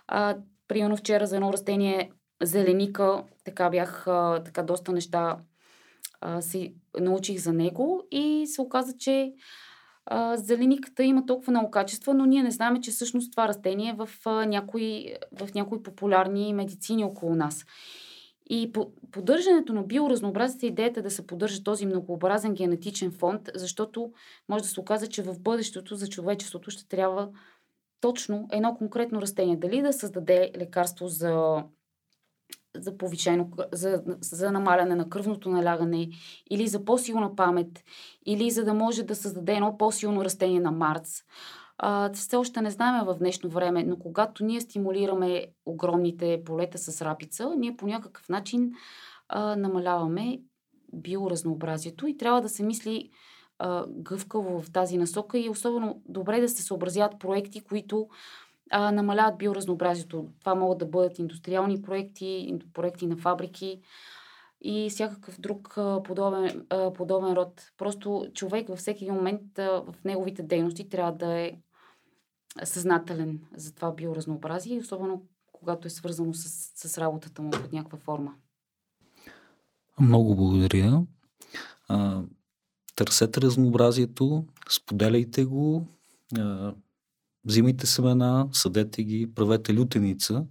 А, 0.08 0.38
примерно 0.68 0.98
вчера 0.98 1.28
за 1.28 1.36
едно 1.36 1.54
растение 1.54 2.12
зеленика, 2.42 3.24
така 3.44 3.70
бях 3.70 4.08
а, 4.08 4.44
така 4.46 4.64
доста 4.64 4.92
неща 4.92 5.38
а, 6.22 6.42
си 6.42 6.74
научих 7.00 7.40
за 7.40 7.54
него 7.54 8.04
и 8.12 8.48
се 8.48 8.62
оказа, 8.62 8.98
че 8.98 9.34
а, 10.06 10.38
зелениката 10.38 11.04
има 11.04 11.26
толкова 11.26 11.52
много 11.52 11.72
качества, 11.72 12.14
но 12.14 12.26
ние 12.26 12.44
не 12.44 12.52
знаем, 12.52 12.82
че 12.82 12.92
всъщност 12.92 13.32
това 13.32 13.48
растение 13.48 13.90
е 13.90 13.96
в, 13.96 14.10
а, 14.26 14.46
някои, 14.46 15.14
в 15.40 15.54
някои 15.54 15.84
популярни 15.84 16.54
медицини 16.54 17.04
около 17.04 17.36
нас. 17.36 17.66
И 18.50 18.72
по, 18.72 18.92
поддържането 19.12 19.74
на 19.74 19.84
биоразнообразието 19.84 20.66
идеята 20.66 21.00
е 21.00 21.04
да 21.04 21.12
се 21.12 21.28
поддържа 21.28 21.64
този 21.64 21.86
многообразен 21.86 22.54
генетичен 22.54 23.12
фонд, 23.12 23.50
защото 23.56 24.12
може 24.50 24.64
да 24.64 24.70
се 24.70 24.80
оказа, 24.80 25.08
че 25.08 25.24
в 25.24 25.40
бъдещето 25.40 25.96
за 25.96 26.08
човечеството 26.08 26.72
ще 26.72 26.88
трябва 26.88 27.30
точно 28.02 28.48
едно 28.52 28.76
конкретно 28.76 29.22
растение. 29.22 29.56
Дали 29.56 29.82
да 29.82 29.94
създаде 29.94 30.52
лекарство 30.58 31.08
за 31.08 31.64
за 32.76 32.98
повишено, 32.98 33.50
за, 33.72 34.04
за 34.22 34.52
намаляне 34.52 34.96
на 34.96 35.10
кръвното 35.10 35.50
налягане, 35.50 36.10
или 36.50 36.68
за 36.68 36.86
по-силна 36.86 37.36
памет, 37.36 37.84
или 38.26 38.52
за 38.52 38.64
да 38.64 38.74
може 38.74 39.04
да 39.04 39.16
създаде 39.16 39.54
едно 39.54 39.78
по-силно 39.78 40.26
растение 40.26 40.60
на 40.60 40.72
Марс. 40.72 41.24
Все 42.14 42.36
още 42.36 42.62
не 42.62 42.72
знаем 42.72 43.06
в 43.06 43.16
днешно 43.16 43.50
време, 43.50 43.84
но 43.84 44.00
когато 44.00 44.46
ние 44.46 44.62
стимулираме 44.62 45.48
огромните 45.66 46.42
полета 46.46 46.78
с 46.78 47.02
рапица, 47.02 47.54
ние 47.58 47.76
по 47.76 47.88
някакъв 47.88 48.30
начин 48.30 48.72
а, 49.30 49.56
намаляваме 49.56 50.40
биоразнообразието 50.94 52.08
и 52.08 52.18
трябва 52.18 52.42
да 52.42 52.50
се 52.50 52.64
мисли 52.64 53.10
а, 53.60 53.86
гъвкаво 53.88 54.62
в 54.62 54.72
тази 54.72 54.98
насока 54.98 55.40
и 55.40 55.50
особено 55.50 56.02
добре 56.06 56.42
да 56.42 56.50
се 56.50 56.64
съобразяват 56.64 57.20
проекти, 57.20 57.62
които 57.62 58.08
а, 58.70 58.92
намаляват 58.92 59.38
биоразнообразието. 59.38 60.30
Това 60.40 60.56
могат 60.56 60.78
да 60.78 60.86
бъдат 60.86 61.20
индустриални 61.20 61.82
проекти, 61.82 62.60
проекти 62.74 63.08
на 63.08 63.18
фабрики 63.18 63.82
и 64.62 64.90
всякакъв 64.90 65.40
друг 65.40 65.74
а, 65.78 66.04
подобен, 66.04 66.66
а, 66.70 66.94
подобен 66.94 67.34
род. 67.34 67.72
Просто 67.78 68.28
човек 68.34 68.68
във 68.68 68.80
всеки 68.80 69.12
момент 69.12 69.60
а, 69.60 69.82
в 69.82 69.96
неговите 70.06 70.44
дейности 70.44 70.90
трябва 70.90 71.12
да 71.12 71.40
е 71.40 71.52
съзнателен 72.64 73.40
за 73.56 73.76
това 73.76 73.92
биоразнообразие, 73.92 74.80
особено 74.80 75.24
когато 75.52 75.88
е 75.88 75.92
свързано 75.92 76.34
с, 76.34 76.50
с 76.90 76.98
работата 76.98 77.42
му 77.42 77.52
под 77.52 77.74
някаква 77.74 77.98
форма. 77.98 78.34
Много 80.00 80.36
благодаря. 80.36 81.04
А, 81.88 82.22
търсете 82.96 83.42
разнообразието, 83.42 84.46
споделяйте 84.70 85.46
го, 85.46 85.86
а, 86.38 86.74
взимайте 87.50 87.88
семена, 87.88 88.48
съдете 88.52 89.04
ги, 89.04 89.34
правете 89.36 89.76
лютеница. 89.76 90.46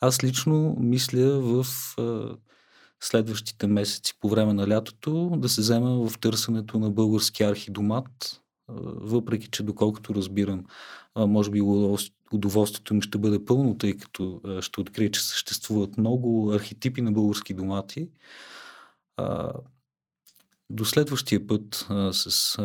Аз 0.00 0.24
лично 0.24 0.76
мисля 0.80 1.40
в 1.40 1.66
а, 1.98 2.36
следващите 3.00 3.66
месеци 3.66 4.12
по 4.20 4.28
време 4.28 4.52
на 4.52 4.68
лятото 4.68 5.30
да 5.36 5.48
се 5.48 5.60
взема 5.60 6.08
в 6.08 6.18
търсенето 6.18 6.78
на 6.78 6.90
български 6.90 7.42
архидомат, 7.42 8.42
въпреки 8.68 9.48
че 9.48 9.62
доколкото 9.62 10.14
разбирам, 10.14 10.64
може 11.16 11.50
би 11.50 11.60
удоволствието 12.32 12.94
ми 12.94 13.02
ще 13.02 13.18
бъде 13.18 13.44
пълно, 13.44 13.78
тъй 13.78 13.96
като 13.96 14.40
ще 14.60 14.80
открия, 14.80 15.10
че 15.10 15.22
съществуват 15.22 15.98
много 15.98 16.52
архетипи 16.52 17.02
на 17.02 17.12
български 17.12 17.54
домати. 17.54 18.08
До 20.70 20.84
следващия 20.84 21.46
път 21.46 21.86
с 22.12 22.58